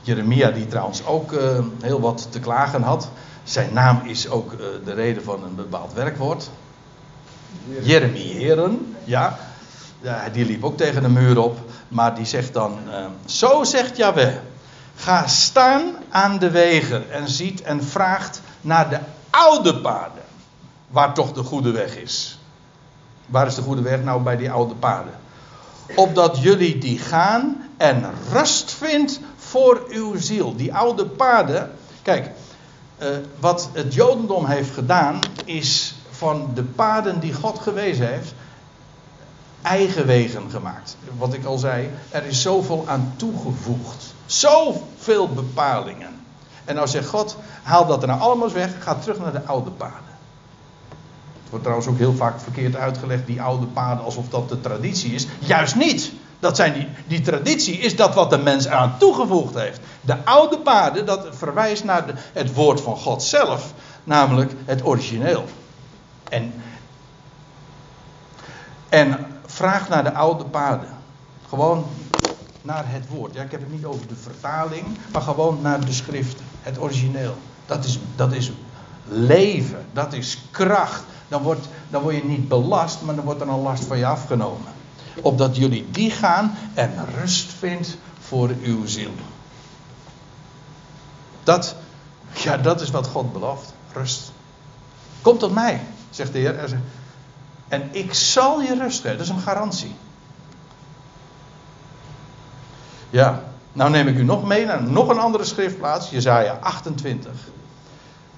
[0.00, 3.08] Jeremia, die trouwens ook uh, heel wat te klagen had.
[3.42, 6.50] Zijn naam is ook uh, de reden van een bepaald werkwoord.
[7.82, 9.38] Jeremiëren, ja.
[10.00, 10.28] ja.
[10.32, 11.58] Die liep ook tegen de muur op.
[11.88, 12.78] Maar die zegt dan:
[13.24, 14.34] Zo zegt Yahweh.
[14.96, 18.98] Ga staan aan de wegen en ziet en vraagt naar de
[19.30, 20.22] oude paden.
[20.92, 22.38] Waar toch de goede weg is.
[23.26, 24.02] Waar is de goede weg?
[24.02, 25.12] Nou, bij die oude paden.
[25.94, 30.56] Opdat jullie die gaan en rust vindt voor uw ziel.
[30.56, 31.70] Die oude paden.
[32.02, 32.30] Kijk,
[32.98, 38.34] uh, wat het Jodendom heeft gedaan, is van de paden die God gewezen heeft,
[39.62, 40.96] eigen wegen gemaakt.
[41.18, 44.14] Wat ik al zei, er is zoveel aan toegevoegd.
[44.26, 46.20] Zoveel bepalingen.
[46.64, 49.70] En nou zegt God, haal dat er nou allemaal weg, ga terug naar de oude
[49.70, 50.11] paden.
[51.52, 55.26] Wordt trouwens ook heel vaak verkeerd uitgelegd, die oude paden, alsof dat de traditie is.
[55.38, 56.12] Juist niet.
[56.40, 59.80] Dat zijn die, die traditie is dat wat de mens eraan toegevoegd heeft.
[60.00, 63.72] De oude paden, dat verwijst naar het woord van God zelf,
[64.04, 65.44] namelijk het origineel.
[66.28, 66.52] En,
[68.88, 70.88] en vraag naar de oude paden.
[71.48, 71.86] Gewoon
[72.62, 73.34] naar het woord.
[73.34, 76.44] Ja, ik heb het niet over de vertaling, maar gewoon naar de schriften.
[76.62, 77.36] Het origineel.
[77.66, 78.52] Dat is, dat is
[79.08, 81.02] leven, dat is kracht.
[81.32, 84.06] Dan, wordt, dan word je niet belast, maar dan wordt er een last van je
[84.06, 84.72] afgenomen.
[85.22, 89.10] Opdat jullie die gaan en rust vindt voor uw ziel.
[91.42, 91.74] Dat,
[92.34, 93.72] ja, dat is wat God belooft.
[93.92, 94.32] Rust.
[95.22, 95.80] Kom tot mij,
[96.10, 96.80] zegt de Heer.
[97.68, 99.16] En ik zal je rust geven.
[99.16, 99.94] Dat is een garantie.
[103.10, 107.32] Ja, nou neem ik u nog mee naar nog een andere schriftplaats, Jezaja 28.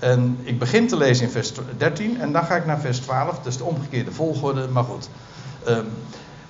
[0.04, 3.36] En ik begin te lezen in vers 13 en dan ga ik naar vers 12.
[3.36, 5.08] Dat is de omgekeerde volgorde, maar goed.
[5.68, 5.86] Um,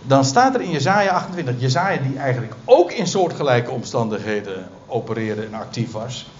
[0.02, 5.54] dan staat er in Jezaja 28, Jezaja die eigenlijk ook in soortgelijke omstandigheden opereerde en
[5.54, 6.30] actief was.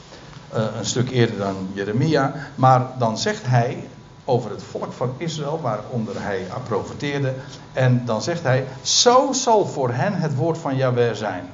[0.55, 2.35] Uh, een stuk eerder dan Jeremia.
[2.55, 3.89] Maar dan zegt hij
[4.25, 7.35] over het volk van Israël, waaronder hij profeteerde.
[7.73, 11.51] En dan zegt hij, zo zal voor hen het woord van Yahweh zijn.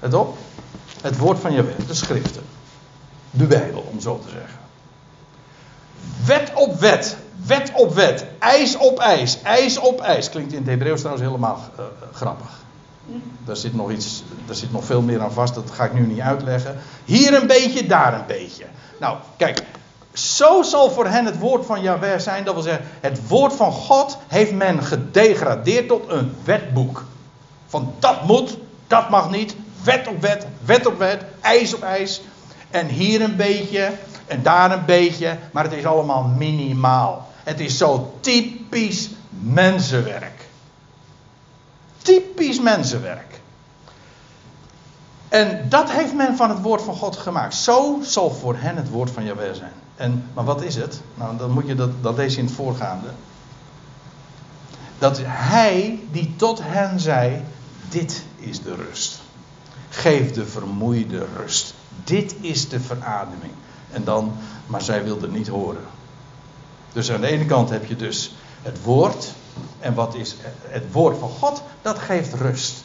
[0.00, 0.36] Let op.
[1.00, 2.55] Het woord van Jawel, de schriften.
[3.36, 4.58] De Bijbel, om zo te zeggen.
[6.24, 7.16] Wet op wet,
[7.46, 10.30] wet op wet, ijs op ijs, ijs op ijs.
[10.30, 12.64] Klinkt in het Hebreeuws trouwens helemaal uh, grappig.
[13.44, 16.06] Daar zit nog iets, daar zit nog veel meer aan vast, dat ga ik nu
[16.06, 16.78] niet uitleggen.
[17.04, 18.64] Hier een beetje, daar een beetje.
[19.00, 19.62] Nou, kijk,
[20.12, 22.44] zo zal voor hen het woord van Jahweh zijn.
[22.44, 27.04] Dat wil zeggen, het woord van God heeft men gedegradeerd tot een wetboek.
[27.66, 32.20] Van dat moet, dat mag niet, wet op wet, wet op wet, ijs op ijs.
[32.70, 33.92] En hier een beetje
[34.26, 37.28] en daar een beetje, maar het is allemaal minimaal.
[37.42, 40.44] Het is zo typisch mensenwerk.
[42.02, 43.40] Typisch mensenwerk.
[45.28, 47.54] En dat heeft men van het woord van God gemaakt.
[47.54, 49.72] Zo zal voor hen het woord van Jahweh zijn.
[49.96, 51.00] En, maar wat is het?
[51.14, 53.08] Nou, dan moet je dat, dat lezen in het voorgaande.
[54.98, 57.42] Dat hij die tot hen zei:
[57.88, 59.20] Dit is de rust.
[59.88, 61.74] Geef de vermoeide rust.
[62.04, 63.52] Dit is de verademing.
[63.92, 64.32] En dan,
[64.66, 65.84] maar zij wilden niet horen.
[66.92, 69.32] Dus aan de ene kant heb je dus het woord.
[69.80, 70.36] En wat is
[70.68, 71.62] het woord van God?
[71.82, 72.84] Dat geeft rust.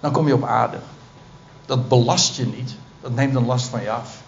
[0.00, 0.80] Dan kom je op adem.
[1.66, 2.74] Dat belast je niet.
[3.00, 4.22] Dat neemt een last van je af.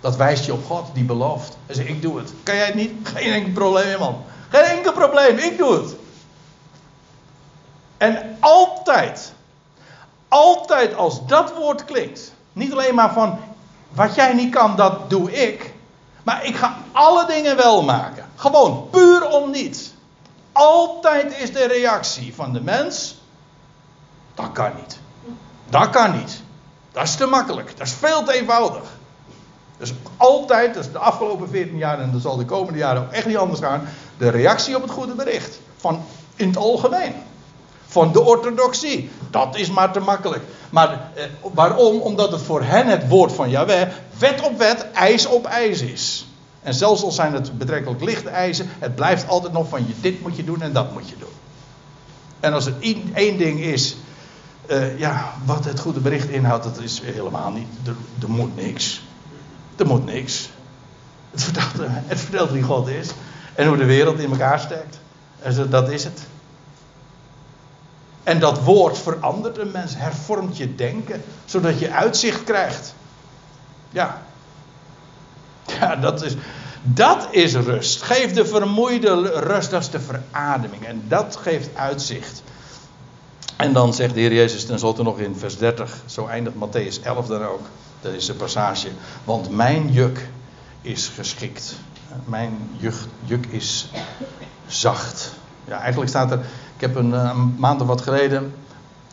[0.00, 1.56] Dat wijst je op God die belooft.
[1.66, 2.32] Hij zegt: Ik doe het.
[2.42, 2.92] Kan jij het niet?
[3.02, 4.22] Geen enkel probleem, man.
[4.48, 5.38] Geen enkel probleem.
[5.38, 5.96] Ik doe het.
[7.96, 9.32] En altijd,
[10.28, 12.32] altijd als dat woord klinkt.
[12.52, 13.38] Niet alleen maar van
[13.88, 15.72] wat jij niet kan, dat doe ik.
[16.22, 18.26] Maar ik ga alle dingen wel maken.
[18.36, 19.92] Gewoon puur om niets.
[20.52, 23.16] Altijd is de reactie van de mens.
[24.34, 24.98] Dat kan niet.
[25.68, 26.42] Dat kan niet.
[26.92, 27.76] Dat is te makkelijk.
[27.76, 28.82] Dat is veel te eenvoudig.
[29.78, 33.26] Dus altijd, is de afgelopen 14 jaar en dat zal de komende jaren ook echt
[33.26, 33.88] niet anders gaan.
[34.18, 35.58] De reactie op het goede bericht.
[35.76, 36.04] Van
[36.36, 37.14] in het algemeen.
[37.88, 39.10] Van de orthodoxie.
[39.30, 40.42] Dat is maar te makkelijk.
[40.70, 41.24] Maar eh,
[41.54, 42.00] waarom?
[42.00, 46.26] Omdat het voor hen het woord van Yahweh wet op wet, ijs op ijs is.
[46.62, 50.22] En zelfs al zijn het betrekkelijk lichte eisen, het blijft altijd nog van je dit
[50.22, 51.28] moet je doen en dat moet je doen.
[52.40, 52.74] En als er
[53.14, 53.96] één ding is,
[54.66, 57.68] uh, ja, wat het goede bericht inhoudt, dat is helemaal niet.
[57.86, 59.02] Er, er moet niks.
[59.76, 60.50] Er moet niks.
[61.30, 61.72] Het vertelt,
[62.06, 63.08] het vertelt wie God is
[63.54, 64.98] en hoe de wereld in elkaar steekt.
[65.38, 66.20] En dat is het.
[68.28, 72.94] En dat woord verandert een mens, hervormt je denken, zodat je uitzicht krijgt.
[73.90, 74.22] Ja.
[75.66, 76.36] Ja, dat is,
[76.82, 78.02] dat is rust.
[78.02, 80.86] Geef de vermoeide rust, dat is de verademing.
[80.86, 82.42] En dat geeft uitzicht.
[83.56, 87.26] En dan zegt de Heer Jezus tenslotte nog in vers 30, zo eindigt Matthäus 11
[87.26, 87.66] dan ook,
[88.00, 88.88] dat is de passage.
[89.24, 90.28] Want mijn juk
[90.82, 91.76] is geschikt.
[92.24, 93.90] Mijn juk, juk is
[94.66, 95.32] zacht.
[95.64, 96.40] Ja, eigenlijk staat er,
[96.78, 98.54] ik heb een, eh, een maand of wat geleden,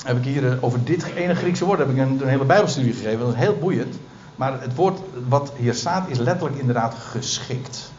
[0.03, 2.93] heb ik hier eh, over dit ene Griekse woord heb ik een, een hele bijbelstudie
[2.93, 3.20] gegeven.
[3.20, 3.95] Dat is heel boeiend.
[4.36, 7.91] Maar het woord wat hier staat is letterlijk inderdaad geschikt.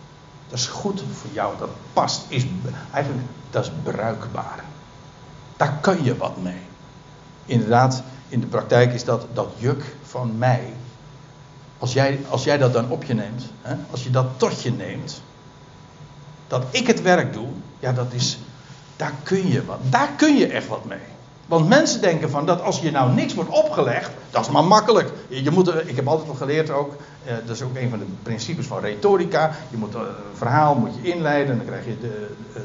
[0.49, 2.25] Dat is goed voor jou, dat past.
[2.29, 2.47] Is,
[2.93, 4.65] eigenlijk, dat is bruikbaar.
[5.57, 6.61] Daar kan je wat mee.
[7.47, 10.73] Inderdaad, in de praktijk is dat dat juk van mij.
[11.79, 14.73] Als jij, als jij dat dan op je neemt, hè, als je dat tot je
[14.73, 15.23] neemt,
[16.49, 17.49] dat ik het werk doe,
[17.79, 18.39] ja, dat is,
[18.97, 19.79] daar kun je wat.
[19.91, 20.99] Daar kun je echt wat mee.
[21.47, 25.13] Want mensen denken van dat als je nou niks wordt opgelegd, dat is maar makkelijk.
[25.29, 28.05] Je moet, ik heb altijd nog geleerd ook, eh, dat is ook een van de
[28.23, 29.51] principes van retorica.
[29.71, 32.65] Je moet eh, een verhaal moet je inleiden en dan krijg je een, een,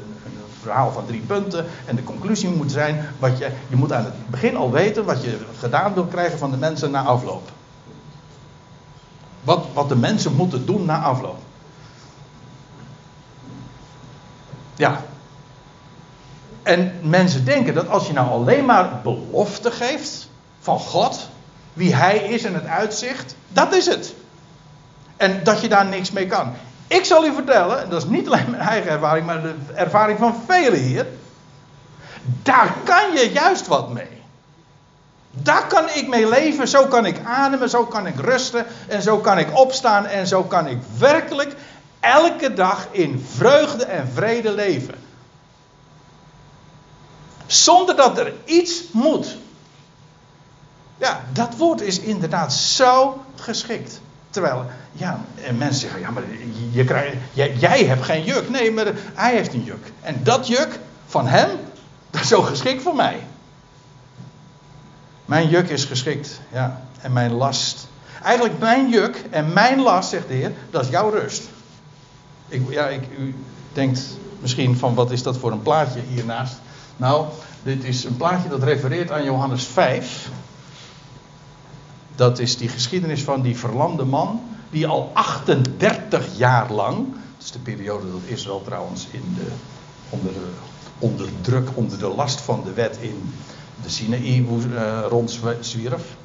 [0.60, 1.66] verhaal van drie punten.
[1.84, 5.22] En de conclusie moet zijn, wat je, je moet aan het begin al weten wat
[5.22, 7.50] je gedaan wil krijgen van de mensen na afloop.
[9.44, 11.38] Wat, wat de mensen moeten doen na afloop.
[14.74, 15.04] Ja,
[16.62, 20.28] en mensen denken dat als je nou alleen maar belofte geeft
[20.60, 21.28] van God,
[21.72, 24.14] wie Hij is en het uitzicht, dat is het.
[25.16, 26.52] En dat je daar niks mee kan.
[26.86, 30.18] Ik zal u vertellen, en dat is niet alleen mijn eigen ervaring, maar de ervaring
[30.18, 31.06] van velen hier.
[32.42, 34.20] Daar kan je juist wat mee.
[35.30, 39.18] Daar kan ik mee leven, zo kan ik ademen, zo kan ik rusten en zo
[39.18, 41.54] kan ik opstaan en zo kan ik werkelijk
[42.00, 44.94] elke dag in vreugde en vrede leven.
[47.46, 49.36] Zonder dat er iets moet.
[50.98, 54.00] Ja, dat woord is inderdaad zo geschikt.
[54.30, 56.22] Terwijl, ja, en mensen zeggen, ja, maar
[56.70, 58.48] je krijgt, jij, jij hebt geen juk.
[58.48, 59.92] Nee, maar hij heeft een juk.
[60.00, 61.48] En dat juk van hem,
[62.10, 63.26] dat is zo geschikt voor mij.
[65.24, 66.82] Mijn juk is geschikt, ja.
[67.00, 67.88] En mijn last.
[68.22, 71.42] Eigenlijk mijn juk en mijn last, zegt de Heer, dat is jouw rust.
[72.48, 73.34] Ik, ja, ik, u
[73.72, 74.00] denkt
[74.40, 76.54] misschien van wat is dat voor een plaatje hiernaast.
[76.96, 77.26] Nou,
[77.62, 80.30] dit is een plaatje dat refereert aan Johannes 5.
[82.14, 84.40] Dat is die geschiedenis van die verlamde man.
[84.70, 86.96] Die al 38 jaar lang.
[86.96, 89.46] Dat is de periode dat Israël trouwens in de,
[90.10, 90.50] onder, de,
[90.98, 93.34] onder druk, onder de last van de wet in
[93.82, 96.16] de Sinaï uh, rondzwierf.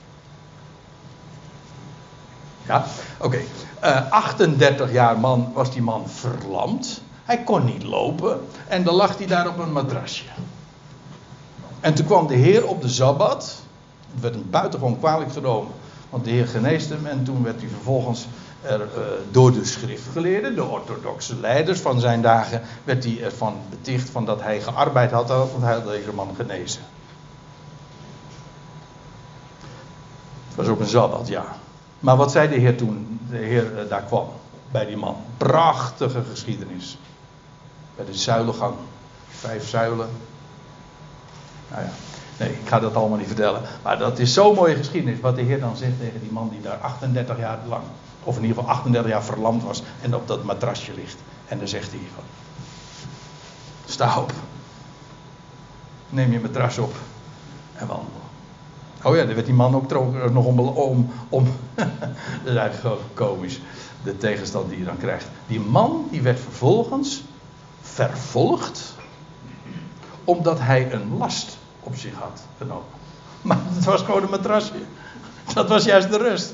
[2.66, 2.86] Ja,
[3.18, 3.26] oké.
[3.26, 3.46] Okay.
[3.84, 7.02] Uh, 38 jaar man was die man verlamd.
[7.24, 8.40] Hij kon niet lopen.
[8.68, 10.24] En dan lag hij daar op een matrasje.
[11.80, 13.56] En toen kwam de Heer op de Sabbat.
[14.12, 15.72] Het werd hem buitengewoon kwalijk genomen.
[16.10, 17.06] Want de Heer geneest hem.
[17.06, 18.28] En toen werd hij vervolgens
[18.62, 24.10] er, uh, door de schriftgeleerden, de orthodoxe leiders van zijn dagen, werd hij ervan beticht
[24.10, 26.82] van dat hij gearbeid had, want hij had deze man genezen.
[30.48, 31.46] Het was ook een Sabbat, ja.
[32.00, 34.30] Maar wat zei de Heer toen de Heer uh, daar kwam?
[34.72, 35.16] Bij die man.
[35.38, 36.98] Prachtige geschiedenis.
[37.96, 38.76] Bij de zuilengang.
[39.30, 40.10] Vijf zuilen.
[41.72, 41.90] Nou ja.
[42.38, 43.62] Nee, ik ga dat allemaal niet vertellen.
[43.84, 45.20] Maar dat is zo'n mooie geschiedenis.
[45.20, 47.84] Wat de Heer dan zegt tegen die man die daar 38 jaar lang,
[48.24, 51.18] of in ieder geval 38 jaar verlamd was en op dat matrasje ligt.
[51.48, 52.24] En dan zegt hij van,
[53.86, 54.32] sta op.
[56.10, 56.96] Neem je matras op
[57.76, 58.22] en wandel.
[59.04, 59.90] Oh ja, daar werd die man ook
[60.32, 60.60] nog om.
[60.60, 61.48] om, om
[62.44, 63.62] dat is eigenlijk komisch,
[64.04, 65.28] de tegenstand die je dan krijgt.
[65.48, 67.24] Die man die werd vervolgens
[67.82, 68.97] vervolgd
[70.28, 72.86] omdat hij een last op zich had genomen.
[73.42, 74.74] Maar het was gewoon een matrasje.
[75.54, 76.54] Dat was juist de rust.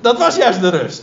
[0.00, 1.02] Dat was juist de rust.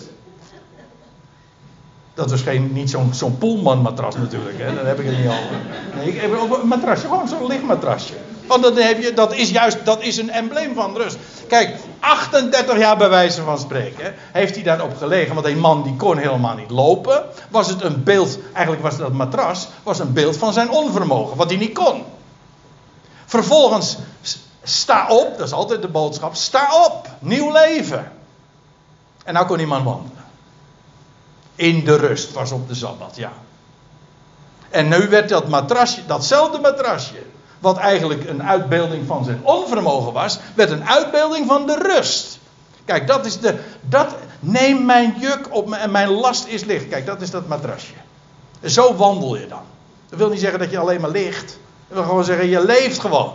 [2.14, 4.76] Dat was geen, niet zo'n zo'n poelman-matras natuurlijk, hè?
[4.76, 5.60] dat heb ik er niet over.
[5.96, 8.14] Nee, ik heb een matrasje, gewoon zo'n lichtmatrasje.
[8.50, 11.18] Want dat, heb je, dat is juist dat is een embleem van rust.
[11.48, 15.36] Kijk, 38 jaar bij wijze van spreken heeft hij daarop gelegen.
[15.36, 17.24] Want een man die kon helemaal niet lopen.
[17.50, 21.38] Was het een beeld, eigenlijk was dat matras, was een beeld van zijn onvermogen.
[21.38, 22.04] Wat hij niet kon.
[23.26, 23.98] Vervolgens,
[24.64, 26.36] sta op, dat is altijd de boodschap.
[26.36, 28.12] Sta op, nieuw leven.
[29.24, 30.26] En nou kon die man wandelen.
[31.56, 33.32] In de rust, was op de Sabbat, ja.
[34.70, 37.24] En nu werd dat matrasje, datzelfde matrasje,
[37.60, 42.40] wat eigenlijk een uitbeelding van zijn onvermogen was, werd een uitbeelding van de rust.
[42.86, 43.56] Kijk, dat is de.
[43.82, 46.88] Dat, neem mijn juk op me en mijn last is licht.
[46.88, 47.94] Kijk, dat is dat matrasje.
[48.64, 49.62] Zo wandel je dan.
[50.10, 51.58] Dat wil niet zeggen dat je alleen maar ligt.
[51.88, 53.34] Dat wil gewoon zeggen, je leeft gewoon.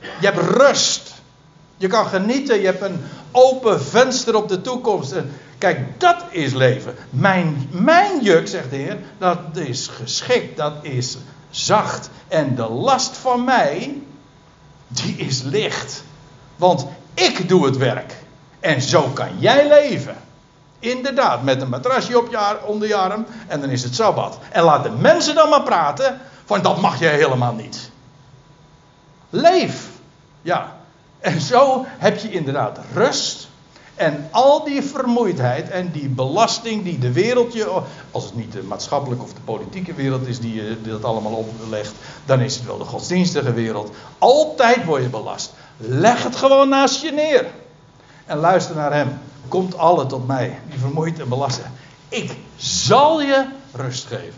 [0.00, 1.12] Je hebt rust.
[1.76, 2.60] Je kan genieten.
[2.60, 5.14] Je hebt een open venster op de toekomst.
[5.58, 6.94] Kijk, dat is leven.
[7.10, 10.56] Mijn, mijn juk, zegt de Heer, dat is geschikt.
[10.56, 11.16] Dat is
[11.56, 12.10] zacht.
[12.28, 14.02] En de last van mij,
[14.88, 16.02] die is licht.
[16.56, 18.14] Want ik doe het werk.
[18.60, 20.16] En zo kan jij leven.
[20.78, 24.38] Inderdaad, met een matrasje op je, onder je arm en dan is het sabbat.
[24.50, 27.90] En laat de mensen dan maar praten van dat mag jij helemaal niet.
[29.30, 29.88] Leef.
[30.42, 30.76] Ja.
[31.20, 33.43] En zo heb je inderdaad rust.
[33.94, 38.62] En al die vermoeidheid en die belasting die de wereld je, als het niet de
[38.62, 41.92] maatschappelijke of de politieke wereld is die je dat allemaal oplegt,
[42.24, 43.90] dan is het wel de godsdienstige wereld.
[44.18, 45.52] Altijd word je belast.
[45.76, 47.46] Leg het gewoon naast je neer.
[48.26, 49.18] En luister naar hem.
[49.48, 51.60] Komt alle tot mij, die vermoeid en belast.
[52.08, 54.32] Ik zal je rust geven.